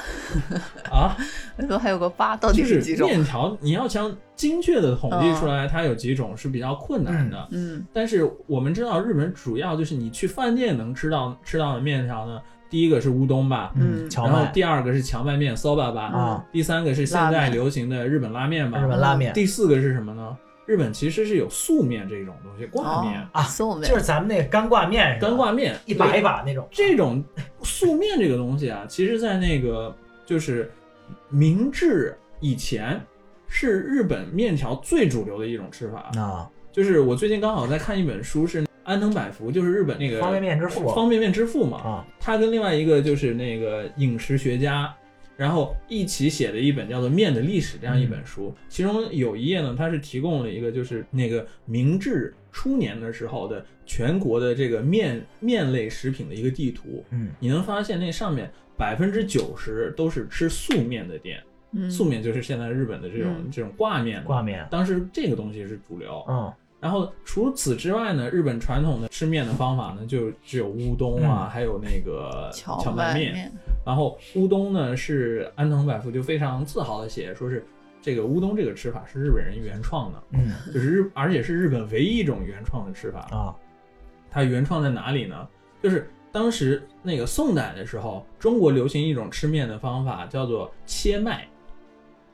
[0.91, 1.15] 啊。
[1.57, 2.35] 为什么还有个八？
[2.35, 3.07] 到底就是几种？
[3.07, 7.47] 面条，你要想精确的统计出来它有几种是比较困难的。
[7.51, 12.41] 嗯但是我们知道日本主要就是你去饭店能吃到吃到的面条呢，
[12.73, 14.09] 第一个是乌冬吧，嗯。
[14.09, 19.31] 荞麦然后第二个是荞麦面 soba 吧，啊，第三个是现在流行的日本拉面吧，日本拉面。
[19.31, 20.35] 第四个是什么呢？
[20.65, 23.87] 日本其实是有素面这种东西，挂面、啊素面。
[23.87, 26.67] 就是咱们那个干挂面，干挂面，一把一把那种。
[26.71, 27.23] 这种
[27.61, 29.95] 素面这个东西啊， 其实在那个
[30.25, 30.71] 就是
[31.29, 32.99] 明治以前
[33.47, 36.09] 是日本面条最主流的一种吃法。
[36.19, 40.87] 啊，就是我最近刚好在看一本书，是安藤百福，就是日本那个方便面之父。
[40.93, 41.77] 方便面之父嘛。
[41.77, 42.07] 啊。
[42.19, 44.93] 他跟另外一个就是那个饮食学家，
[45.37, 57.03] 然后一起写的一本叫做《面的历史》这样一本书，其中有一页呢，它是提供了一个就是那个明治初年的时候的全国的这个面面类食品的一个地图。
[57.11, 57.29] 嗯。
[57.39, 61.89] 你能发现那上面百分之九十都是吃素面的店，嗯。
[61.89, 63.49] 素面就是现在日本的这种、嗯。
[63.51, 64.23] 这种挂面。
[64.23, 66.23] 挂面，当时这个东西是主流。
[66.27, 66.53] 嗯
[66.83, 73.31] 然后除此之外呢，日本传统的吃面的方法呢，就只有乌冬啊，嗯还有那个荞荞麦面。
[73.31, 73.51] 面，
[73.85, 77.65] 然后乌冬呢，是安藤百福就非常自豪的写，说是
[78.01, 83.21] 这个乌冬这个吃法是日本人原创的，嗯就是日，而且是日本唯一一种原创的吃法。
[83.31, 83.55] 啊
[84.29, 85.47] 它原创在哪里呢？
[85.81, 91.47] 就是当时那个宋代的时候，中国流行一种吃面的方法，叫做切麦。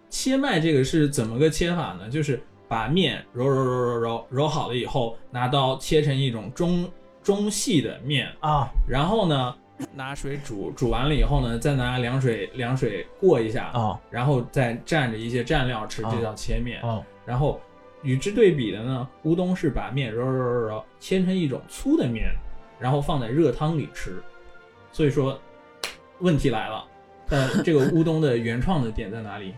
[0.09, 2.09] 切麦这个是怎么个切法呢？
[2.09, 6.89] 就是把面揉揉揉揉揉揉好了以后，拿刀切成一种中
[7.21, 9.55] 中细的面，啊然后呢
[9.95, 16.79] 拿水煮，煮完了以后呢，再拿凉水凉水过一下，啊然后再蘸着一些蘸料吃，啊这叫切面。
[16.81, 17.59] 啊然后
[18.01, 22.31] 与之对比的呢，乌冬是把面揉揉揉揉揉切成一种粗的面，
[22.79, 24.21] 然后放在热汤里吃。
[24.91, 25.39] 所以说，
[26.19, 26.85] 问题来了，
[27.29, 29.53] 呃，这个乌冬的原创的点在哪里？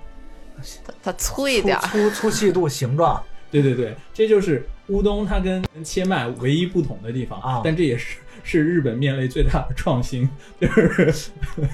[0.86, 3.22] 它它粗一点儿，粗粗粗细度形状。
[3.49, 10.28] 对对对，这就是乌冬它跟切麦唯一不同的地方啊但这也是是日本面类最大的创新，
[10.59, 11.14] 就是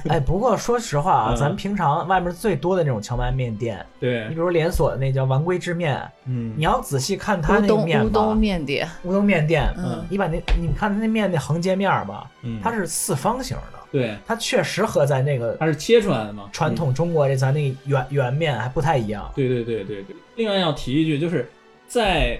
[0.10, 19.32] 哎，不过说实话啊，嗯咱们平常外面最多的那种荞麦面店，对你比，如连锁的那叫丸龟之面，嗯你要仔细看它那面吧乌冬，面店，乌冬面店，嗯你把那你看它那面那横截面吧，嗯，它是四方形的，对，它确实和咱那个它是切出来的嘛，传统中国这咱那个圆圆面还不太一样。
[19.36, 20.16] 对对对对对。
[20.36, 21.50] 另外要提一句，就是
[21.88, 22.40] 在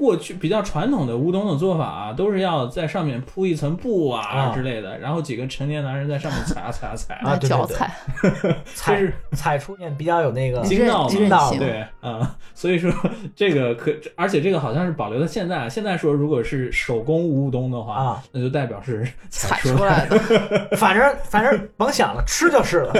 [0.00, 4.54] 过去比较传统的乌冬的做法啊，都是要在上面铺一层布啊啊。
[4.54, 7.48] 之类的，然后几个成年男人在上面踩 啊踩啊踩啊对对对。
[7.50, 7.94] 脚踩，
[8.74, 11.08] 踩是踩出面比较有那个筋道嘛。
[11.10, 11.84] 筋道对。
[12.00, 12.90] 啊、 所以说
[13.36, 15.68] 这个可，而且这个好像是保留到现在。
[15.68, 20.18] 现在说如果是手工乌冬的话，啊，那就代表是踩出出来的，
[20.78, 22.94] 反正反正甭想了，吃就是了。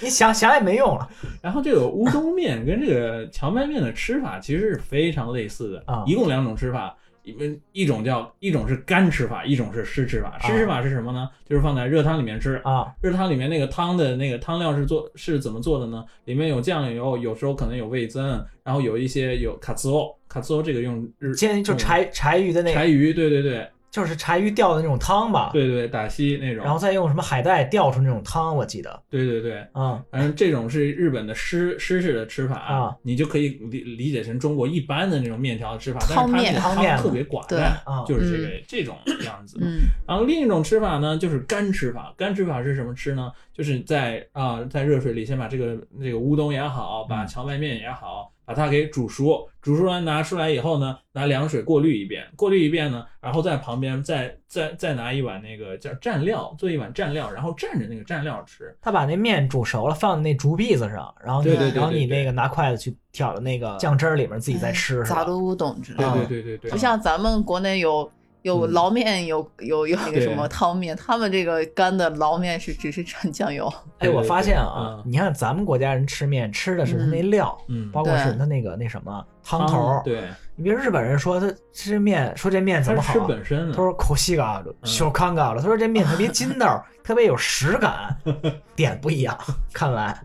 [0.00, 1.08] 你想想也没用了。
[1.40, 6.96] 然后这个乌冬面跟这个荞麦面的吃法其实是非常类似的，啊一共两种吃法。
[7.24, 7.36] 一
[7.70, 10.36] 一种叫一种是干吃法，一种是湿吃法。
[10.40, 11.28] 湿吃法是什么呢？
[11.48, 12.60] 就是放在热汤里面吃。
[12.64, 16.04] 啊热汤里面那个汤的那个汤料是做是怎么做的呢？
[16.24, 25.50] 里面有酱油，有时候可能有味增，然后有一些有卡兹欧，卡兹欧这个用日煎就柴柴鱼的那个，柴鱼，对对对就是柴鱼吊的那种汤吧。
[25.52, 26.64] 对对，打稀那种。
[26.64, 29.02] 然后再用什么海带吊出那种汤，我记得。
[29.10, 39.58] 对对对，嗯反正这种是日本的湿湿式的吃法啊，你就可以理理解成中国一般的那种面条的吃法，但是它汤面那个汤面特别寡淡，啊就是这个这种 样子。
[39.60, 42.14] 嗯然后另一种吃法呢，就是干吃法。
[42.16, 43.30] 干吃法是什么吃呢？
[43.52, 49.48] 就是在啊、在热水里先把这个这个乌冬也好，把嗯荞麦面也好，把它给煮熟。
[49.60, 58.76] 煮熟完拿出来以后呢，拿凉水过滤一遍，过滤一遍呢，然后在旁边再再再拿一碗那个叫蘸料，做一碗蘸料，然后蘸着那个蘸料吃。
[58.82, 66.24] 他把那面煮熟了，放在那竹篦子上，然后你对对对然后你那个拿筷子去挑的那个酱汁儿里面自己再吃，啥、哎、都不懂，知道吗对的。
[66.24, 68.10] 啊对对对对，不像咱们国内有
[68.42, 73.72] 有嗯捞面，有有有那个什么汤面，他们这个干的捞面是只是蘸酱油。
[73.98, 80.02] 哎，我发现啊，嗯你看咱们国家人吃面吃的是它那料，嗯，包括是对它那个那什么汤头儿。
[80.04, 80.22] 对，
[80.56, 85.62] 你比如日本人说他吃面，说这面怎么好啊，本身的，他说口细嘎小康嘎了。
[85.62, 88.16] 他说这面特别筋道，特别有实感，
[88.74, 89.38] 点不一样。
[89.72, 90.18] 看来，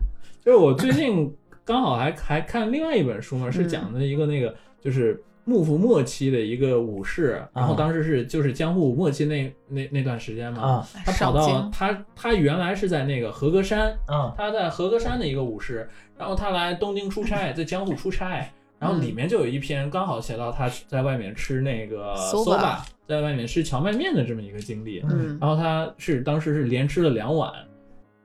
[0.44, 1.32] 就是我最近
[1.64, 10.88] 刚好还还看另外一本书嘛，是嗯讲的一个那个就是幕府末期的一个武士，然后当时是就是江户末期那那那段时间嘛，啊。
[11.06, 15.88] 他跑到他他原来是在那个和歌山，嗯他在和歌山的一个武士，
[16.18, 18.46] 然后他来东京出差， 在江户出差，
[18.78, 25.38] 然后里面就有一篇刚好写到他在外面吃那个 Soba soba，在外面吃荞麦面的这么一个经历，嗯。
[25.40, 27.50] 然后他是当时是连吃了两碗。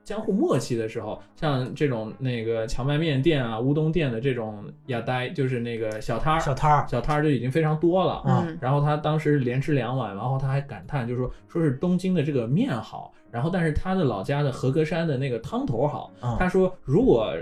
[0.03, 8.13] 江户末期的时候，像这种那个荞麦面店啊、乌冬店的这种亚呆，就是那个小摊儿，小摊儿小摊儿就已经非常多了。
[8.25, 16.11] 啊嗯然后他当时连吃两碗，然后他还感叹，就是说说是东京的这个面好，然后但是他的老家的和歌山的那个汤头好。
[16.19, 17.33] 啊他说如果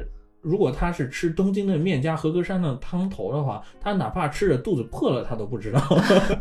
[0.42, 5.80] 如果他是吃东京的面加和歌山的汤头的话，他哪怕吃着肚子破了，他都不知道。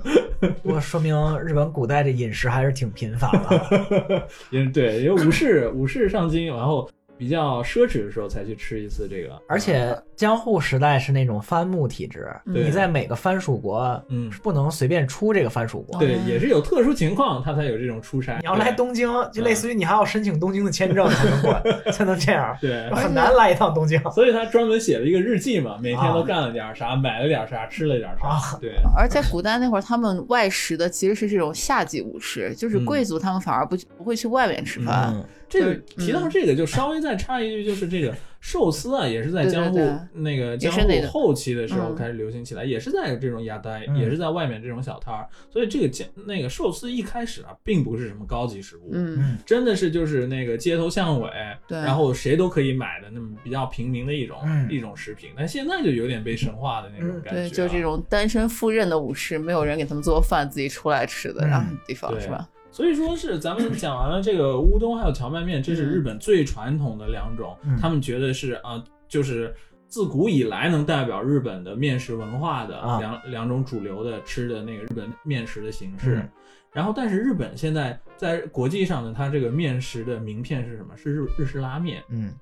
[0.62, 4.26] 不过说明日本古代的饮食还是挺贫乏的。
[4.50, 6.88] 因为对，因为武士武士上京，然后
[7.20, 16.00] 比较奢侈的时候才去吃一次这个，而且江户时代是那种藩牧体制，对你在每个藩属国嗯是，不能随便出这个藩属国。
[16.00, 18.38] 对，也是有特殊情况，他才有这种出差。
[18.38, 21.62] 你要来东京，就类似于你还要申请东京的签证才能过，
[21.92, 24.00] 才能这样，对，很难来一趟东京。
[24.12, 28.28] 所以他专门写了一个日记嘛，每天都啊干了点啥，买了点啥，吃了点啥。
[28.28, 35.10] 啊对，而在古代那会儿，他们外食的其实是这种下级武士，就是嗯贵族，他们反而不不会去外面吃饭。
[35.12, 39.78] 嗯，这个提到这个，就稍微再插一句，就是这个寿司啊，也是在江户
[40.14, 45.26] 那个江户后期的时候嗯开始流行起来，也是在这种亚呆，嗯也是在外面这种小摊儿。
[45.52, 51.28] 所以这个江那个寿司一开始啊，并不是什么高级食物，嗯嗯真的是就是那个街头巷尾，
[51.66, 55.30] 对然后谁都可以买的那么比较平民的一种、嗯一种食品。
[55.36, 57.80] 但现在就有点被神化的那种嗯感觉、啊对，就这。
[57.80, 62.46] 种单身赴任的武士，没有人给他们做饭，自己出来吃的，嗯然后地方是吧？
[62.80, 69.54] 所以说是咱们 讲完了这个乌冬还有荞麦面，这是日本最传统的两种，嗯他们觉得是啊、就是
[69.86, 76.16] 自古以来能代表日本的面食文化的啊两、两种主流的吃的那个日本面食的形式。
[76.16, 76.28] 嗯
[76.72, 80.96] 然后，但是日本现在在国际上呢，它这个面食的名片是什么？
[80.96, 82.00] 是日日式拉面。
[82.10, 82.32] 嗯，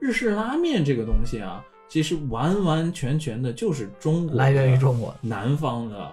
[0.00, 6.12] 日式拉面这个东西啊，其实完完全全的就是中国来源于中国，南方的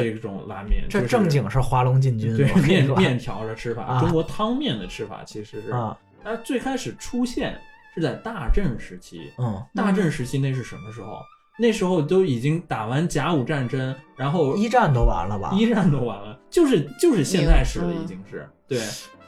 [0.00, 2.36] 这这种拉面，这正经是华龙进军。
[2.36, 7.58] 对面面条的吃法，啊中国汤面的吃法其实是，啊，它最开始出现
[7.94, 9.30] 是在大正时期。
[9.38, 11.18] 嗯，大正时期那是什么时候？
[11.58, 15.50] 那时候都已经打完甲午战争，然后一战都完了吧？
[15.54, 18.80] 一战都完了，就是就是现代史了，嗯已经是对。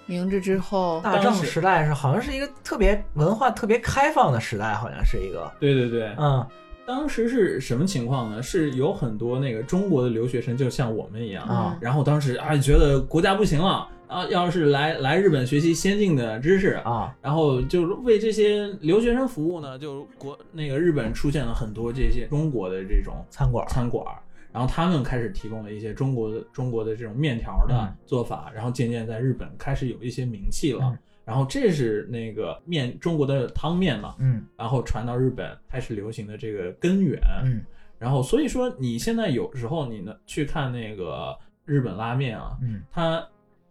[0.07, 6.47] 明治之后，大正时代是好像是一个特别文化特别开放的时代，好像是一个，对对对，嗯
[6.87, 8.43] 当时是什么情况呢？
[8.43, 24.21] 是有很多那个中国的留学生，就像我们一样，啊然后当时啊觉得国家不行了啊，要是来来日本学习先进的知识，啊，然后就是为这些留学生服务呢，就国那个日本出现了很多这些中国的这种餐馆儿餐馆儿，
[24.53, 30.81] 然后他们开始提供了一些中国的中国的这种面条的嗯做法，然后渐渐在日本开始有一些名气了。
[30.83, 34.45] 嗯然后这是那个面中国的汤面嘛，嗯。
[34.57, 37.21] 然后传到日本开始流行的这个根源。
[37.45, 37.65] 嗯。
[37.99, 43.27] 然后所以说你现在有时候你呢去看那个日本拉面啊，嗯，它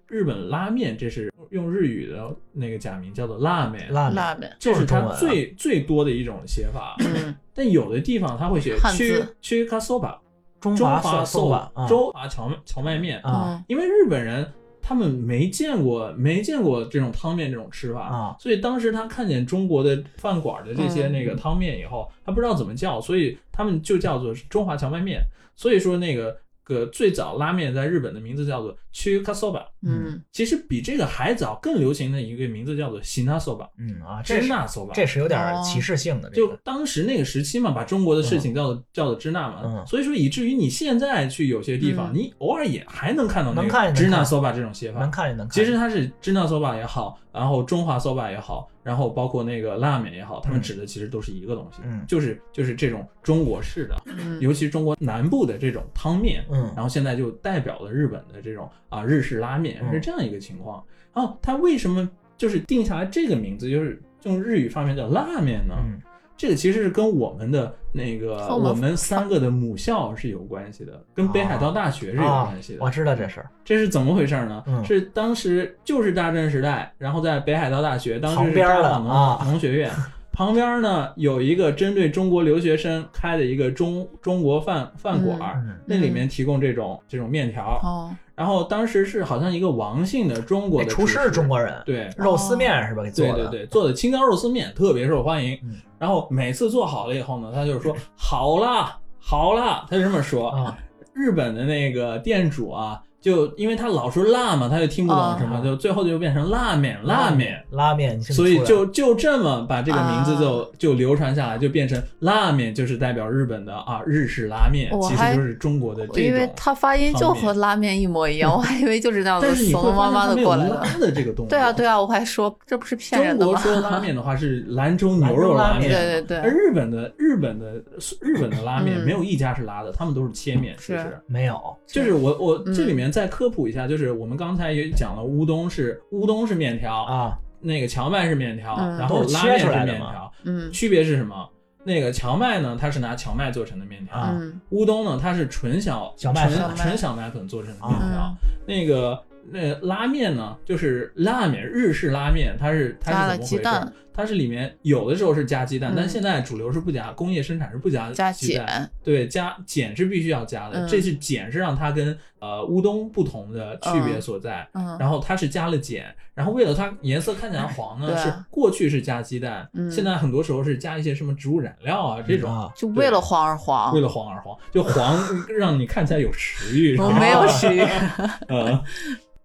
[0.08, 6.96] 日本拉面这是用日语的那个假名叫做辣面，辣面拉面，这是它最、最多的一种写法。
[7.00, 10.18] 嗯，但有的地方它会写汉去字去卡 soba，
[10.60, 11.88] 中中华寿吧啊。
[11.88, 13.58] 中华荞荞麦面，啊。
[13.60, 13.66] 嗯。
[13.68, 14.52] 因为日本人
[14.84, 18.02] 他们没见过没见过这种汤面这种吃法。
[18.02, 18.36] 啊。
[18.38, 25.22] 所以当时他看见中国的饭馆的这些嗯那个汤面以后，他不知道怎么叫，所以他们就叫做中华荞麦面。
[25.56, 30.22] 所以说那个个最早拉面在日本的名字叫做 c h u k a soba，嗯。
[30.32, 34.94] 其实比这个还早更流行的一个名字叫做 shina soba，嗯啊，这是支那 soba。
[34.94, 35.62] 这是有点哦。
[35.64, 39.86] 歧视性的，这就当时那个时期嘛，把中国的事情叫做、叫做支那嘛，嗯。
[39.86, 42.16] 所以说以至于你现在去有些地方，嗯。
[42.16, 45.00] 你偶尔也还能看到那能看能个支那看 soba 这种写法。
[45.00, 45.12] 能。
[45.12, 45.52] 看也能看。
[45.54, 50.62] 其实它是支那 soba 也好，然后中华 soba 也好，然后包括那个拉面也好，他们嗯。
[50.62, 52.04] 指的其实都是一个东西，嗯。
[52.08, 56.72] 就是就是这种中国式的，嗯，尤其中国南部的这种汤面，嗯。
[56.76, 59.92] 然后现在就代表了日本的这种啊日式拉面嗯。
[59.94, 60.84] 是这样一个情况。
[61.14, 65.76] 然后它为什么就是定下来这个名字，就是用日语发面叫拉面呢？
[65.86, 66.02] 嗯
[66.44, 72.84] 这个其实是跟我们的那个我们三个的母校是有关系的，跟北海道大学是有啊关系的。
[72.84, 74.62] 我知道这事儿，这是怎么回事呢？
[74.68, 79.90] 嗯是当时就是大正时代，然后在北海道大学，当时是旁边的农啊农学院。
[80.34, 87.80] 旁边呢有一个针对中国留学生开的一个中中国饭饭馆那里面提供这种这种面条。
[87.84, 93.04] 哦，然后当时是好像一个王姓的中国的厨师中国人，对肉丝面是吧？
[93.04, 95.58] 给做的，对对对，做的青椒肉丝面特别受欢迎。
[95.64, 100.50] 嗯然后每次做好了以后呢，他就是说 好啦好啦，他就这么说。
[100.50, 100.78] 啊，
[101.14, 107.64] 日本的那个店主啊，就因为他老说辣嘛，他就听不懂什么，啊就最后就变成拉面拉面。
[107.72, 116.54] 拉面，所以就就这么把这个名字就、啊就流传下来，就变成拉面，就是代表日本的啊日式拉面，其实就是中国的这因为种。
[116.58, 120.76] 它发音就和拉面一模一样，我还以为就是那样子 但是你会怂怂妈妈发现它没有的过来的。
[120.76, 121.48] 拉的这个动作。
[121.48, 123.54] 对啊，对啊，我还说这不是骗人的吗？
[123.54, 127.82] 中国说拉面的话是兰州牛肉 拉面，对对对而日本的日本的
[128.20, 131.18] 日本的拉面嗯没有一家是拉的，他们都是切面，其是实。
[131.28, 131.58] 没有，
[131.88, 138.98] 就是我我嗯这里面再科普一下，就是我们刚才也讲了，乌冬是乌冬是面条，啊，那个荞麦是面条，嗯。
[138.98, 140.72] 然后拉面是面条，嗯。
[140.72, 141.48] 区别是什么？
[141.86, 144.60] 那个荞麦呢，它是拿荞麦做成的面条，啊嗯。
[144.72, 148.36] 乌冬呢，它是纯小小麦纯粉纯小麦粉做成的面啊条。
[148.66, 153.50] 那个那拉面呢，就是拉面，日式拉面，它是它是怎么回事？
[153.58, 158.66] 鸡蛋它是里面有的时候是加鸡蛋，嗯但现在主流是不加，工业生产是不加加鸡蛋。
[158.68, 164.68] 碱，对，加碱是必须要加的，嗯这是碱是让它跟呃乌冬不同的区别所在。
[164.74, 175.20] 嗯，然后它是加了碱，然后为了它颜色看起来黄呢，对是过去是加鸡蛋，嗯现在很多时候是加一些什么植物染料啊这种，啊就为了黄而黄为，了黄而黄，就黄
[175.58, 176.96] 让你看起来有食欲。
[177.00, 177.82] 我没有食欲。
[178.48, 178.80] 呃，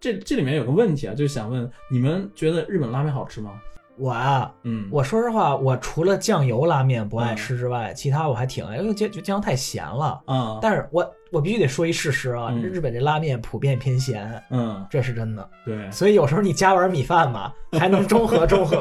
[0.01, 3.53] 这这里面有个问题啊，就是想问你们觉得日本拉面好吃吗？
[3.97, 10.21] 我啊，嗯，我说实话，我除了酱油拉面不爱嗯吃之外，其他我还挺爱，因为酱就酱油太咸了。
[10.29, 15.51] 嗯，但是我我必须得说一事实啊，嗯日本这拉面普遍偏咸，嗯，这是真的。
[15.65, 18.79] 对，所以有时候你加碗米饭吧，还能中和中和。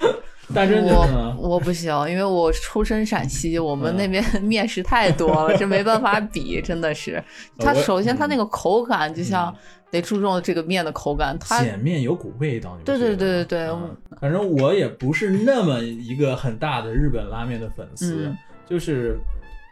[0.52, 1.50] 大真觉得我？
[1.50, 7.22] 我不行，因为我出身陕西，我们嗯那边 面食太多了，这没办法比，真的是。
[7.56, 9.54] 它首先它嗯那个口感，就像
[9.90, 18.36] 得注重这个面的口感，它碱面有股味道，对对对对对嗯反正我也不是那么一个很大的日本拉面的粉丝，嗯
[18.68, 19.18] 就是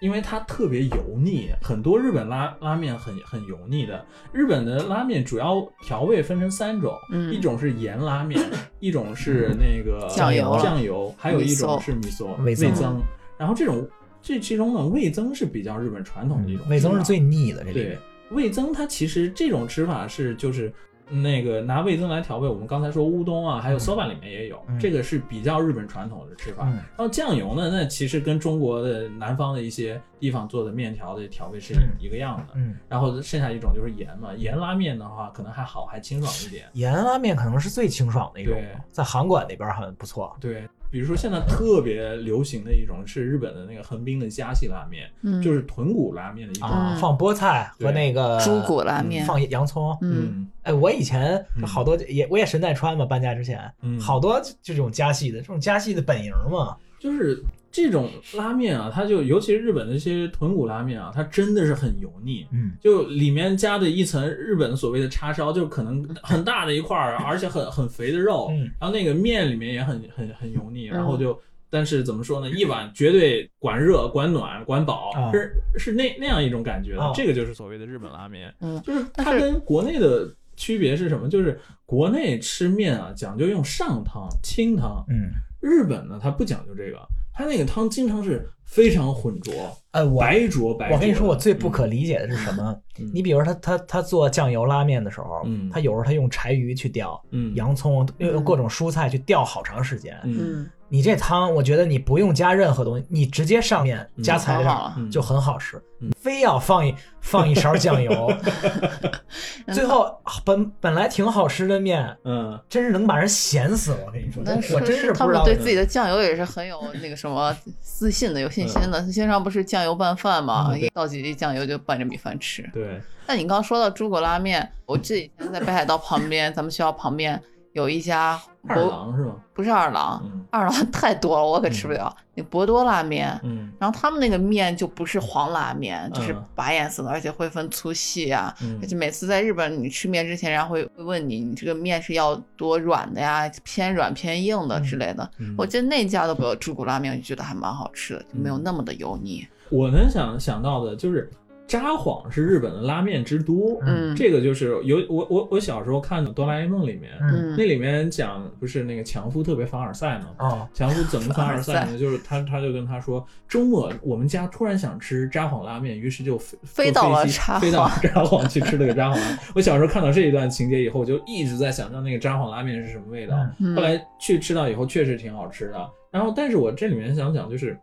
[0.01, 4.05] 因为它特别油腻，很多日本拉拉面很很油腻的。
[4.33, 8.41] 日本的拉面主要调味分成三种，嗯一种是盐拉面，
[8.81, 13.01] 一种是那个酱油酱油，还有一种是米索味增增。
[13.37, 13.89] 然后这种
[14.21, 17.99] 这其中呢，味增是比较日本传统的一种，味增是最腻的，这里对面。，
[18.31, 20.73] 味增它其实这种吃法是就是
[21.09, 24.79] 那个拿味增来调味，我们刚才说乌冬啊，还有 soba 里面也有，嗯。
[24.79, 26.65] 这个是比较日本传统的吃法。
[26.67, 26.75] 嗯。
[26.75, 32.55] 然后酱油呢，那其实跟中国的南方的一些地方做的面条的调味是嗯一个样的。
[32.55, 36.67] 嗯，然后剩下一种就是盐嘛，盐拉面的话可能还好，还清爽一点。
[36.75, 38.55] 盐拉面可能是最清爽的一种，
[38.91, 40.37] 在韩馆那边很不错。
[40.41, 46.69] 对，比如说现在特别流行的一种是日本的那个横滨的加系拉面，嗯就是豚骨拉面的一种。
[47.01, 49.97] 放菠菜和那个猪骨拉面，放洋葱。
[50.01, 56.77] 嗯，哎，我以前嗯好多也我也神奈川嘛，搬家之前嗯，好多就这种加系的，这种加系的本营嘛。
[56.99, 57.41] 就是
[57.71, 62.47] 这种拉面啊，它就尤其是日本的一些豚骨拉面啊，它真的是很油腻。
[62.51, 68.71] 嗯，就里面加的一层日本所谓的叉烧，就可能很大的一块儿，而且很很肥的肉，嗯。
[68.81, 70.93] 然后那个面里面也很很很油腻，嗯。
[70.93, 71.39] 然后就，
[71.71, 75.31] 但是怎么说呢，一碗绝对管热、管暖、管饱，啊。
[75.33, 77.13] 是是那那样一种感觉的，啊。
[77.15, 78.81] 这个就是所谓的日本拉面，嗯。
[78.83, 81.29] 就是它跟国内的区别是什么？
[81.29, 86.99] 就是国内吃面啊讲究用上汤、清汤，嗯，日本呢它不讲究这个，
[87.39, 89.53] 它那个汤经常是非常浑浊，
[89.93, 90.97] 哎，我白浊白浊。
[90.97, 92.77] 我跟你说，我最不可理解的是什么？
[92.99, 100.19] 嗯你比如说他他他做酱油拉面的时候，嗯他有时候他用柴鱼去吊，嗯洋葱用用各种蔬菜去吊好长时间。
[100.25, 106.11] 嗯嗯，你这汤，我觉得你不用加任何东西，你直接上面嗯加材料就很好了嗯就很好吃嗯。
[106.19, 108.33] 非要放一放一勺酱油
[109.73, 113.97] 最后本本来挺好吃的面，嗯真是能把人咸死。
[114.07, 119.03] 我跟你说，那我真是他不知道们对自己的酱油也是很有那个什么自信的，有信心的。
[119.03, 122.69] 经常不是酱油拌饭嘛，嗯倒几滴酱油就拌着米饭吃。
[122.73, 127.41] 对，那你刚刚说到猪骨拉面，我记得以前在北海道旁边，咱们学校旁边
[127.73, 129.35] 有一家二郎是吗？
[129.55, 132.15] 不是二郎，嗯二郎 太多了，我可吃不了。
[132.35, 138.55] 那博多拉面，嗯然后他们那个面就不是黄拉面，就是嗯白颜色的，而且会分粗细啊。
[138.63, 145.29] 嗯而且每次在日本，你吃面之前，人家会会问你，你这个面是要多软的呀，偏软偏硬的之类的。
[145.39, 149.47] 嗯我记得那家的猪骨拉面，我觉得还蛮好吃的，就没有那么的油腻。
[149.71, 151.29] 我能想想到的就是
[151.69, 160.31] 札幌是日本的拉面之都，嗯这个就是有我我我小时候看的《哆啦 A 梦》里面，嗯那里面讲不是那个强夫特别凡尔赛吗？
[160.39, 161.99] 哦，强夫怎么凡尔赛呢？
[161.99, 169.39] 就是他他就跟他说，周末我们家突然想吃札幌拉面，于是就飞飞到了札幌飞到札幌去吃了个札幌拉面。
[169.55, 173.37] 我小时候看到这一段情节以后，就一直在想象那个札幌拉面是什么味道。
[173.59, 175.91] 嗯后来去吃到以后，确实挺好吃的。
[176.11, 177.79] 然后，但是我这里面想讲就是，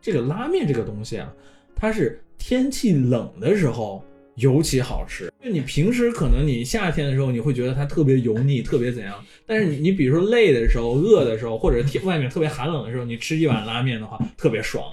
[0.00, 1.30] 这个拉面这个东西啊，
[1.82, 4.04] 它是天气冷的时候
[4.36, 5.28] 尤其好吃。
[5.42, 9.16] 就你平时可能你夏天的时候，你会觉得它特别油腻，特别怎样。
[9.44, 14.84] 但是你你比如说累的时候、饿的时候，或者天外面特别寒冷的时候，你吃一碗拉面的话，特别爽。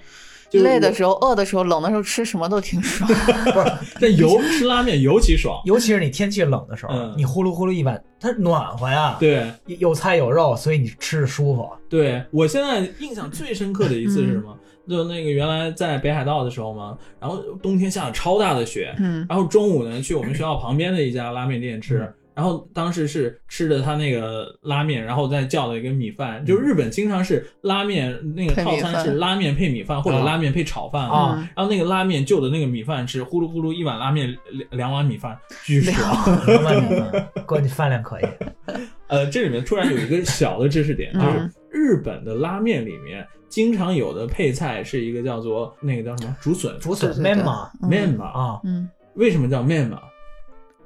[0.49, 3.07] 就是，累的时候、饿的时候、冷的时候吃什么都挺爽。
[3.07, 3.13] 不
[3.61, 3.71] 是
[4.01, 5.61] 但油吃拉面尤其爽。
[5.65, 9.45] 尤其是你天气冷的时候，嗯你呼噜呼噜一碗，它暖和呀，对，
[9.77, 11.69] 有菜有肉，所以你吃着舒服。
[11.87, 14.57] 对我现在印象最深刻的一次是什么？
[14.89, 19.25] 就那个原来在北海道的时候嘛，然后冬天下了超大的雪，嗯。
[19.29, 26.43] 然后中午呢去我们学校旁边的一家拉面店吃，然后当时是吃的他那个拉面，然后再叫了一个米饭。
[26.45, 30.23] 就日本经常是拉面那个套餐是拉面配米饭或者啊。
[30.23, 31.09] 拉面配炒饭。
[31.09, 31.47] 啊嗯。
[31.55, 36.45] 然后那个拉面就的那个米饭是呼噜呼噜一碗拉面两两碗米饭，巨爽。
[36.47, 38.23] 两碗米饭，哥你饭量可以。
[39.07, 47.89] 呃，这里面突然有一个小的知识点，就是嗯日本的拉面里面经常有的配菜是一个叫做那个叫什么竹笋竹笋面嘛嗯。
[47.89, 48.25] 面码。
[48.27, 48.87] 啊，嗯。
[49.15, 49.99] 为什么叫面码？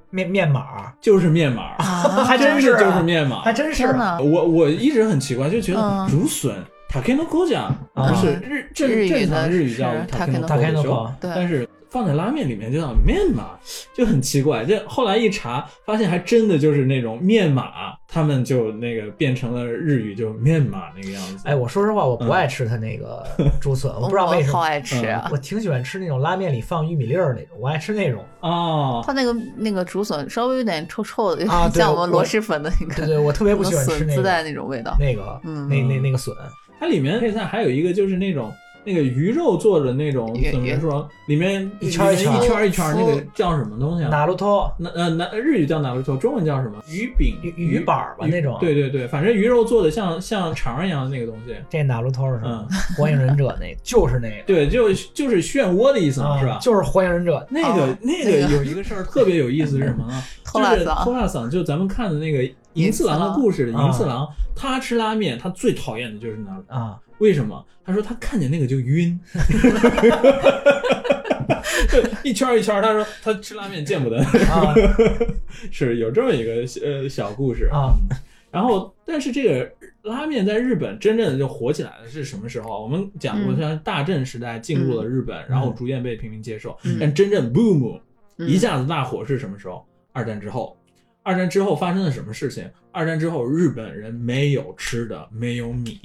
[0.10, 3.42] 面面码，就是面码，啊， 还真真是啊就是面码。
[3.42, 3.52] 还。
[3.52, 3.92] 真是。
[3.94, 6.08] 呢，我我一直很奇怪，就觉得嗯。
[6.08, 6.56] 竹笋
[6.90, 13.52] t a k e n o k o j a 不是日正日语的正常日语叫是 takenoko 的 takenoko 时候，对但是放在拉面里面就叫面码，
[13.94, 14.66] 就很奇怪。
[14.66, 21.48] 这后来一查，发现还真的就是那种面码，他们就那个变成了日语就面码那个样子。
[21.48, 23.24] 哎，我说实话，我不爱吃它那个
[23.62, 24.54] 竹笋，我不知道为什么。
[24.54, 25.30] 好爱吃啊。
[25.32, 28.26] 我挺喜欢吃那种拉面里放玉米粒儿那种，我爱吃那种。
[28.40, 34.98] 哦，它那个那个竹笋稍微有点臭臭的，有啊像我们螺蛳粉的那个，对对，我特别不喜欢吃那笋自带个那种味道。
[35.00, 36.36] 那个嗯那那那个笋。
[36.80, 38.52] 它里面配菜还有一个就是那种。
[38.86, 41.08] 那个鱼肉做的那种鱼怎么说？
[41.28, 44.10] 里面一圈一圈一圈一圈，那个叫什么东西啊？
[44.10, 46.82] 哪路托那呃那日语叫哪路头，中文叫什么？
[46.90, 51.56] 鱼饼、鱼鱼板儿吧那种对对对，反正鱼肉做的像像肠儿一样的那个东西。
[51.70, 52.78] 这哪路托是什么嗯？
[52.98, 56.60] 火影忍者那个就是那个，对，就就是漩涡的意思嘛，啊是吧？
[56.62, 57.46] 就是火影忍者。
[57.50, 60.06] 那个、哦那个有一个事儿特别有意思是什么
[60.54, 66.76] 就是辣嗓偷辣嗓，就咱们看的那个银次郎的故事银次郎，他吃拉面，他最讨厌的就是那个。
[66.76, 67.66] 啊，为什么？
[67.86, 69.20] 他说他看见那个就晕，
[72.24, 72.82] 一圈儿一圈儿。
[72.82, 74.18] 他说他吃拉面见不得，
[74.50, 74.74] 啊
[75.70, 77.94] 是有这么一个呃小故事啊。
[78.52, 79.70] 然后，但是这个
[80.04, 82.82] 拉面在日本真正的就火起来的是什么时候？
[82.82, 86.78] 我们讲过，嗯像大正时代进入了日本，然后逐渐被平民接受。
[86.84, 88.00] 嗯但真正 boom
[88.38, 89.86] 嗯一下子大火是什么时候？
[90.14, 90.78] 二战之后。
[91.26, 92.70] 二战之后发生了什么事情？
[92.92, 96.00] 二战之后，日本人没有吃的，没有米，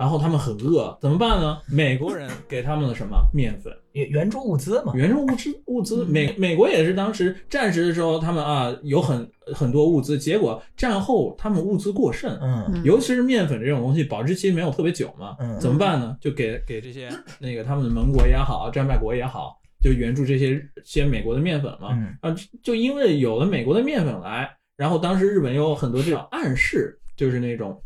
[0.00, 1.58] 然后他们很饿，怎么办呢？
[1.68, 3.18] 美国人给他们了什么？
[3.34, 3.70] 面粉。
[3.92, 4.94] 援援助物资嘛。
[4.94, 16.16] 援助物资物资，嗯美美国也是当时战时的时候，他们啊有很很多物资，结果战后他们物资过剩，嗯嗯尤其是面粉这种东西，保质期没有特别久嘛，嗯怎么办呢？
[16.18, 21.90] 就给给这些那个他们的盟国也好，战败国也好，就援助这些些美国的面粉嘛。
[21.92, 24.48] 嗯啊，就因为有了美国的面粉来，
[24.78, 27.78] 然后当时日本有很多这种暗示，就是那种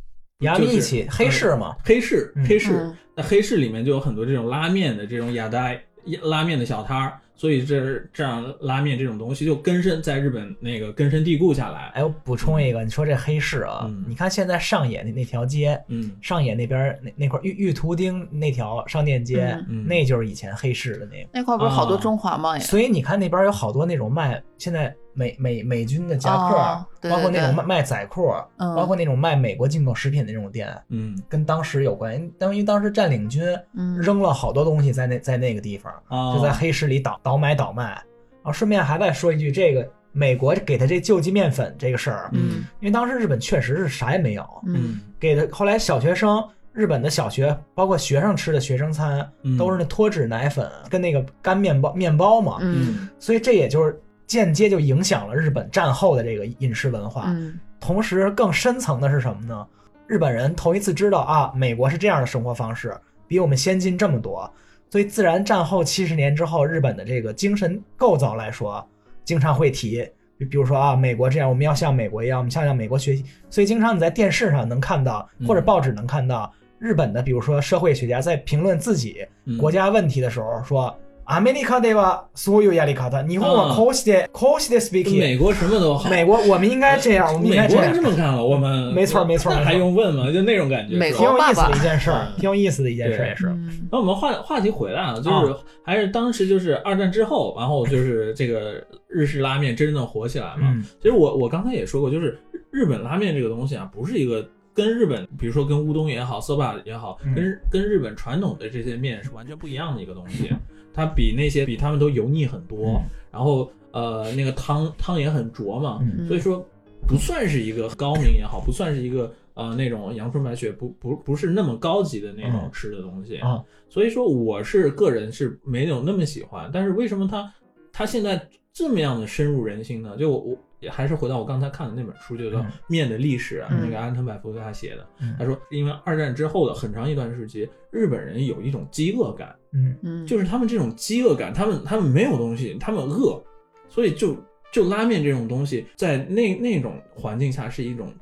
[0.44, 1.74] 牙就是力气黑市嘛。
[1.84, 5.82] 黑市嗯黑市嗯，那黑市里面就有很多这种拉面的这种雅呆
[6.22, 11.90] 拉面的小摊儿，所以这这样拉面这种东西就根深在日本那个根深蒂固下来。
[11.94, 21.28] 哎，我补充一个，你说这黑市啊，嗯你看现在上野那那条街，嗯上野那边儿那那块儿玉玉图町那条商店街，那就是以前黑市的那个。
[21.32, 22.58] 那块不是好多啊中华吗？
[22.58, 28.74] 所以你看那边有好多那种卖现在美美美军的夹克，哦对包括那种卖卖仔裤，嗯。
[28.74, 31.16] 包括那种卖美国进口食品的那种店，嗯。
[31.28, 32.14] 跟当时有关。
[32.40, 33.42] 因为当时占领军
[33.74, 33.98] 嗯。
[33.98, 38.02] 扔了好多东西在那在那个地方，啊，就在黑市里倒倒买倒卖。
[38.42, 42.64] 啊，顺便还再说一句，这个美国给他这救济面粉这个事儿，嗯。
[42.80, 45.00] 因为当时日本确实是啥也没有，嗯。
[45.18, 46.42] 给的后来小学生。
[46.76, 49.56] 日本的小学，包括学生吃的学生餐，嗯。
[49.56, 53.08] 都是那脱脂奶粉跟那个干面包面包嘛，嗯。
[53.20, 53.96] 所以这也就是
[54.26, 57.24] 间接就影响了日本战后的这个饮食文化。
[57.28, 59.66] 嗯同时更深层的是什么呢？
[60.06, 62.96] 日本人头一次知道啊，美国是这样的生活方式，
[63.28, 64.50] 比我们先进这么多，
[64.88, 68.82] 所以自然战后七十年之后，日本的这个精神构造来说，
[69.22, 70.02] 经常会提，
[70.38, 73.22] 比比如说啊，美国这样，我们要像美国一样，我们向向美国学习。
[73.50, 80.98] 所以经常你在电视上能看到，或者报纸能看到日本的，比如说社会学家在评论自己嗯国家问题的时候说。
[81.31, 83.23] アメリカではそういうやり方。
[83.23, 85.19] 日本はこうして、こうして speaking。
[85.19, 88.09] 美国什么都好，美国我们应该这样，我们应该这样美国人这。
[88.09, 90.31] 么干了，我们没错没错那还没错用问吗？
[90.31, 90.97] 就那种感觉。
[90.97, 93.45] 美是吧挺有意思国爸爸的一件事儿，嗯挺有意思的一件事儿对也是。
[93.45, 95.55] 嗯那我们话话题回来了，就是
[95.85, 100.73] 还是当时就是二战之后，然后就是这个日式拉面真正火起来嘛。
[100.73, 102.39] 嗯其实我我刚才也说过，就是
[102.71, 104.43] 日本拉面这个东西啊，不是一个
[104.73, 110.49] 跟日本，比如说跟乌冬也好，soba 也好，嗯跟跟日本传统的这些面是完全不一样的一个东西。
[110.94, 116.26] 它比那些比他们都油腻很多，然后呃那个汤汤也很浊嘛，嗯。
[116.26, 116.64] 所以说
[117.06, 122.70] 不算是一个高明也好，不算是一个呃那种阳春白雪，不不不是那么高级的那种嗯。
[122.72, 123.36] 吃的东西。
[123.38, 123.62] 啊。
[123.88, 127.52] 所以说我是个人是没有那么喜欢，但是为什么它
[127.92, 130.16] 它现在这么样的深入人心呢？
[130.16, 135.06] 就我我也还是回到我刚才看的那本书，就叫《嗯面的历史》啊，嗯那个安藤百福给他写的。
[135.20, 143.42] 嗯他说，因为二战之后的很长一段时期，日本人有一种饥饿感，嗯嗯，就是他们这种饥饿感，他们他们没有东西，他们饿，
[143.88, 144.36] 所以就
[144.70, 148.12] 就拉面这种东西，在那那种环境下是一种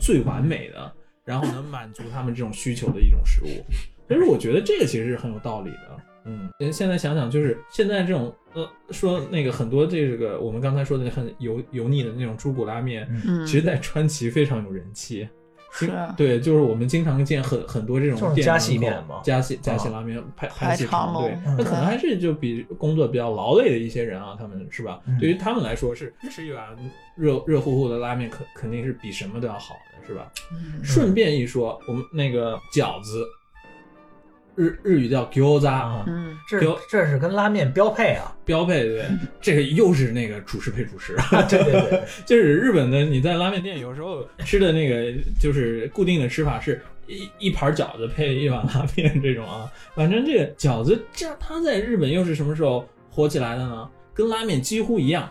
[0.00, 0.92] 最完美的，
[1.24, 3.48] 然后能满足他们这种需求的一种食物。
[4.08, 5.87] 所以，我觉得这个其实是很有道理的。
[6.28, 13.46] 嗯，现在想想，就是现在这种呃，说那个很多这个我们刚才说的很油油腻的那种猪骨拉面，嗯。
[13.46, 15.28] 其实在川崎非常有人气。
[15.70, 16.14] 经是啊。
[16.16, 25.00] 对，就是我们经常见很很多这种店门口细面嘛加细加细啊拉面排排排气长队，嗯那可能还是就比工作比较劳累的一些人啊，他们是吧？
[25.06, 25.18] 嗯。
[25.18, 26.64] 对于他们来说是吃一碗
[27.16, 30.32] 热热乎乎的拉面，肯肯定是比什么都要好的，是吧？
[30.52, 30.82] 嗯。
[30.82, 33.22] 顺便一说，我们那个饺子，
[34.58, 36.36] 日日语叫 gyoza，、啊，嗯。
[36.90, 38.34] 这是跟拉面标配啊。
[38.44, 39.04] 标配对，
[39.40, 41.16] 这个又是那个主食配主食，
[41.48, 53.88] 对对对， 就是日本的你在拉面店有时候吃的那个就是固定的吃法是一一盘饺子配一碗拉面这种啊， 反正这个饺子这它在日本又是什么时候火起来的呢？
[54.14, 55.30] 跟拉面几乎一样，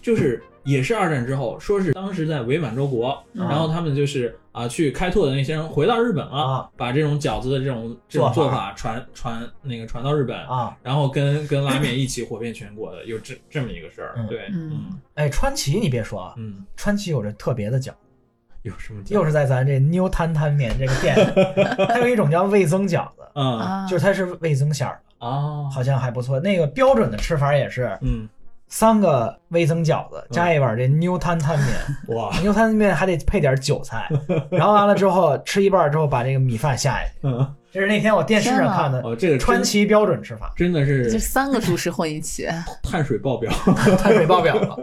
[0.00, 10.38] 就是也是二战之后，说是当时在伪满洲国，嗯然后他们就是啊去开拓的那些人回到日本了，啊把这种饺子的这种这种做法做法传传那个传到日本。
[10.46, 17.90] 啊，然后跟跟拉面一起火遍全国的，有这这么一个事儿，嗯对，嗯嗯哎，川崎你别说啊，嗯，川崎有着特别的饺，
[18.62, 19.02] 有什么？
[19.08, 21.16] 又是在咱这妞摊摊面这个店，
[21.88, 26.38] 还有一种叫味增饺子，啊啊，就是它是味增馅儿的，啊，好像还不错。
[26.38, 28.28] 那个标准的吃法也是嗯，
[28.76, 31.68] 三个味增饺子加一碗这牛摊摊面，
[32.16, 34.10] 哇，牛摊面还得配点韭菜，
[34.50, 37.12] 然后完了之后吃一半之后把这个米饭下下去。
[37.22, 42.48] 嗯，这是那天我电视上看的哦，这个川崎标准吃法，真的是这三个主食混一起，
[42.82, 43.52] 碳水爆表。
[43.96, 44.76] 碳水爆表了。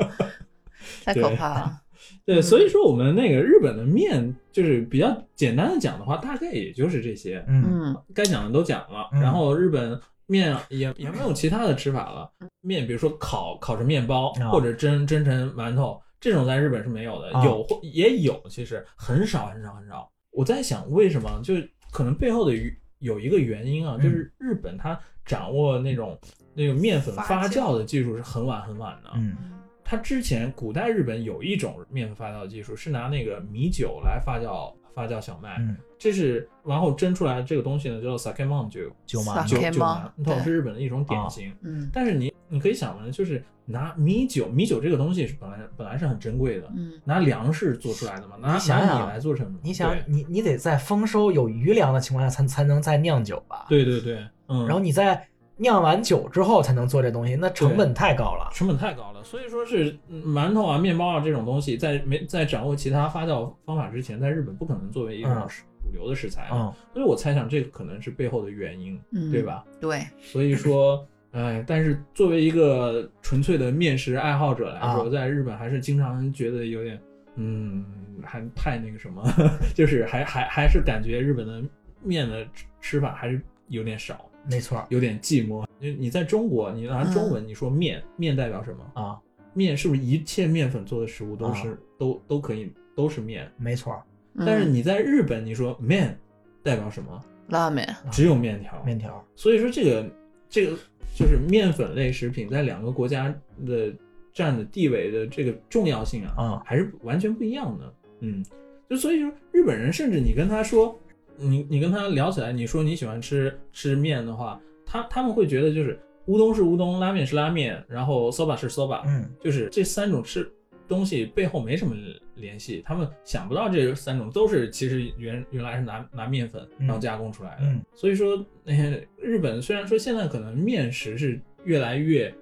[1.04, 1.78] 太可怕了。
[2.26, 9.10] 对，嗯所以说我们那个日本的面，就是比较简单的讲的话，大概也就是这些，嗯嗯该讲的都讲了。
[9.12, 10.00] 嗯然后日本
[10.32, 12.32] 面也也没有其他的吃法了，
[12.62, 20.10] 面比如说烤烤成面包，啊或者蒸蒸成馒头，这种在日本是没有的，啊有或也有，其实很少很少很少。
[20.32, 21.56] 我在想为什么，就
[21.92, 26.18] 可能背后的原有一个原因啊，嗯就是日本它掌握那种
[26.54, 29.12] 那种面粉发酵的技术是很晚很晚的。
[29.16, 29.36] 嗯
[29.84, 38.82] 它之前古代日本有一种面粉发酵技术，是拿那个米酒来发酵发酵小麦，嗯，这是然后蒸出来这个东西呢，叫做 sake 酒。
[39.06, 40.44] 酒嘛酒酒馒头对。
[40.44, 41.54] 是日本的一种典型。
[41.62, 41.88] 嗯。
[41.94, 46.94] 但是你你可以想呢，就是拿米酒，米酒这个东西是本来本来是很珍贵的，嗯。
[47.06, 49.60] 拿粮食做出来的嘛，拿你想想拿米来做成的嘛。
[49.62, 50.04] 你想对。
[50.08, 53.68] 你你得在丰收有余粮的情况下才才能再酿酒吧？
[53.70, 58.50] 对对对，嗯，然后你在酿完酒之后才能做这东西，那成本太高了。
[58.52, 65.48] 成本太高了，所以说是嗯馒头啊、面包啊这种东西，在没在掌握其他发酵方法之前，在日本不可能作为一种嗯。
[65.48, 66.50] 食主流的食材。
[66.52, 69.42] 嗯，所以我猜想这个可能是背后的原因，嗯，对？
[69.42, 69.66] 吧？
[69.80, 77.00] 对，所以说，哎，但是作为一个纯粹的面食爱好者来说，啊在日本还是经常觉得有点，
[77.36, 77.86] 嗯，
[78.24, 79.24] 还太那个什么，
[79.74, 81.64] 就是还还还是感觉日本的
[82.04, 85.66] 面的吃吃法还是有点少，没错有点寂寞。
[85.80, 89.02] 你你在中国，你拿中文你说面，面代表什么？
[89.02, 89.20] 啊，
[89.54, 93.50] 面是不是一切面粉做的食物都是、啊都都可以都是面？
[93.58, 96.18] 没错，嗯但是你在日本，你说面
[96.64, 97.20] 代表什么？
[97.48, 98.82] 拉面，只有面条。
[98.84, 99.24] 面条。
[99.36, 100.10] 所以说这个
[100.50, 100.78] 这个
[101.14, 103.34] 就是面粉类食品在两个国家
[103.66, 103.94] 的
[104.34, 107.94] 占的地位的这个重要性啊，啊还是完全不一样的。
[108.22, 108.46] 嗯，
[108.90, 110.98] 就所以说日本人，甚至你跟他说，
[111.36, 120.50] 你你跟他聊起来，你说你喜欢吃吃面的话，他他们会觉得就是乌冬是乌冬，拉面是拉面，然后 soba 是 soba，嗯就是这三种吃
[120.92, 121.96] 东西背后没什么
[122.36, 127.62] 联系，他们想不到这三种都是其实原原来是拿拿面粉嗯然后加工出来的。
[127.62, 132.34] 嗯所以说，呃，日本虽然说现在可能面食是越来越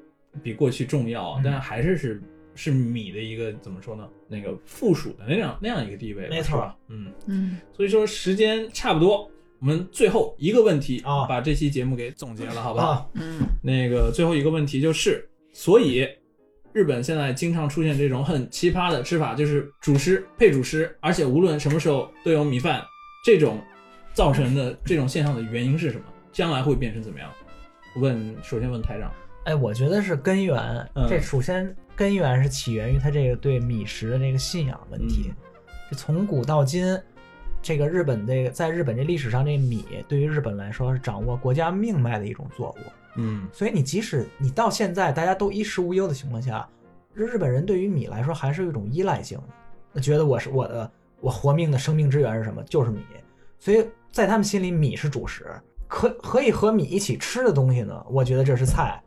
[0.42, 2.22] 比过去重要，嗯但还是是
[2.56, 4.10] 是米的一个怎么说呢？
[4.28, 6.74] 那个附属的那样那样一个地位，没错？
[6.88, 13.12] 嗯，嗯，所以说时间差不多，我们最后一个问题啊把这期节目给总结了，好不好？
[13.62, 16.08] 那个最后一个问题就是，所以
[16.74, 22.82] 日本现在经常出现这种很奇葩的吃法，就是主食配主食，而且无论什么时候都有米饭，
[23.24, 23.60] 这种
[24.14, 26.04] 造成的这种现象的原因是什么？
[26.32, 27.30] 将来会变成怎么样？
[27.98, 29.12] 问，首先问台长，
[29.46, 30.58] 哎，我觉得是根源。
[30.94, 35.26] 嗯这首先根源是起源于他这个对米食的这个信仰问题。
[35.28, 35.36] 嗯
[35.90, 36.96] 这从古到今，
[37.64, 42.99] 这个日本这个在日本这历史上，这米对于日本来说是掌握国家命脉的一种作物。
[43.16, 46.68] 嗯所以你即使你到现在大家都衣食无忧的情况下，
[47.14, 49.40] 日日本人对于米来说还是有一种依赖性，
[49.92, 52.64] 那觉得我是我的我活命的生命之源是什么？
[52.64, 53.02] 就是米。
[53.58, 55.46] 所以在他们心里，米是主食，
[55.88, 59.02] 可可以和米一起吃的东西呢，我觉得这是菜。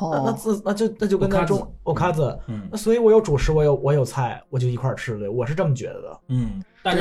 [0.00, 6.20] 那那哦，自那就那就跟咱 Okazu 中欧卡子，嗯那所以我有主食，我有我有菜，我就一块儿吃了，我是这么觉得的。
[6.28, 7.00] 嗯，大概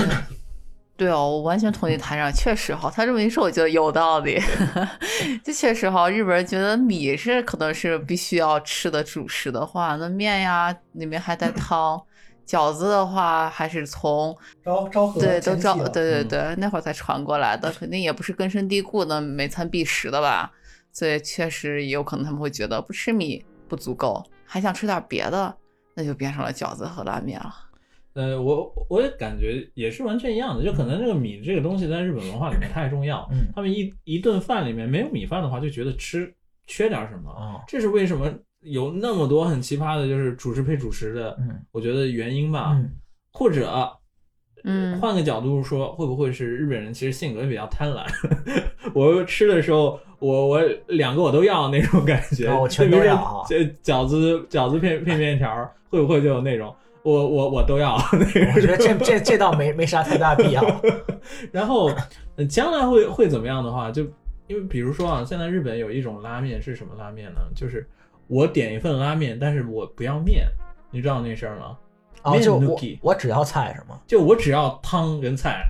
[0.98, 4.42] 对哦，我完全同意台长，确实哈，他这么一说，我觉得有道理。
[5.46, 12.02] 这确实哈，日本人觉得米是可能是必须要吃的主食的话，那面呀里面还带汤，
[12.48, 20.52] 饺子的话还是从 昭昭和对都照了嗯对对对，那会儿才传过来的，肯定也不是根深蒂固的每餐必食的吧，
[20.92, 25.56] 所以确实也有可能他们会觉得不吃米不足够，还想吃点别的，
[25.94, 27.54] 那就变成了饺子和拉面了。
[28.18, 36.34] 呃，我我也感觉也是完全一样的，就可能这个米这个东西在日本文化里面太重要，嗯他们一一顿饭里面没有米饭的话，就觉得吃
[36.66, 42.92] 缺点什么，哦，这是为什么有那么多很奇葩的，就是主食配主食的，嗯我觉得原因吧，嗯
[43.32, 43.90] 或者。
[44.64, 48.04] 嗯换个角度说，会不会是日本人其实性格比较贪婪？
[48.94, 55.48] 我吃的时候，我我两个我都要那种感觉，哦我全都要这饺子饺子配配面条，
[55.90, 57.96] 会不会就有那种我我我都要？
[58.56, 60.64] 我觉得这这这倒没没啥太大必要。
[61.52, 61.92] 然后，
[62.36, 64.04] 呃将来会会怎么样的话，就
[64.48, 67.42] 因为比如说啊，现在日本有一种拉面是什么拉面呢？
[67.56, 67.88] 就是
[68.28, 70.48] 我点一份拉面，但是我不要面，
[70.92, 71.78] 你知道那事儿吗？
[72.24, 74.00] 哦，面就我 nuki 我只要菜是吗？
[74.08, 75.66] 就我只要汤跟菜，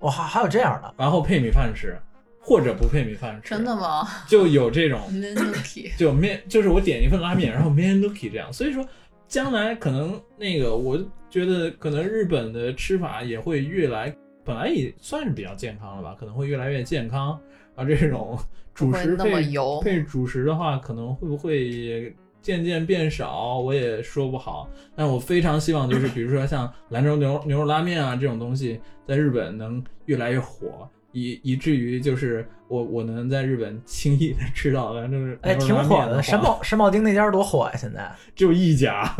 [0.00, 0.94] 哇，还还有这样的？
[0.98, 1.96] 然后配米饭吃，
[2.40, 8.52] 或者不配米饭吃，真的吗就有这种，？Nuki，就面就是我点一份拉面，然后 man looky 这样。
[8.52, 8.84] 所以说，
[9.26, 10.98] 将来可能那个，我
[11.28, 14.14] 觉得可能日本的吃法也会越来，
[14.44, 17.38] 本来也算是比较健康了吧，可能会越来越健康。
[17.76, 18.38] 而这种
[18.72, 24.68] 主食不会那么配配主食的话，可能会不会也渐渐变少，我也说不好。
[24.94, 35.82] 但我非常希望，就是比如说像兰州牛牛肉拉面啊这种东西，在日本能越来越火，以以至于就是我我能在日本轻易的 吃到兰州牛哎，挺火的。
[35.82, 39.10] 拉面的话申茂申茂町那家多火呀，现在 就一家，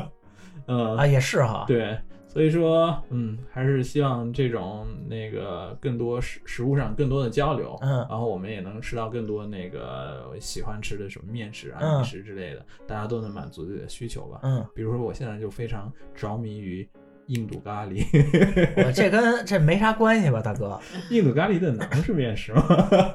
[0.66, 1.64] 嗯啊也是哈。
[1.68, 1.96] 对，
[2.26, 14.40] 所以说，嗯，还是希望这种那个更多食食物上更多的交流，嗯然后我们也能吃到更多那个喜欢吃的什么面食啊、嗯米食之类的，大家都能满足自己的需求吧。
[14.42, 16.88] 嗯，比如说我现在就非常着迷于
[17.26, 18.04] 印度咖喱，
[18.86, 20.78] 我这跟这没啥关系吧，大哥？
[21.10, 22.62] 印度咖喱的馕是面食吗？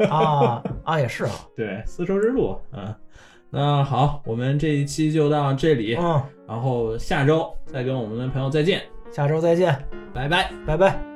[0.10, 1.31] 啊啊也是啊。
[1.56, 2.94] 对，丝绸之路，嗯。
[3.52, 9.76] 那好，我们这一期就到这里，嗯，然后下周再跟我们的朋友再见，下周再见，
[10.14, 10.52] 拜拜。
[10.68, 11.09] 拜拜。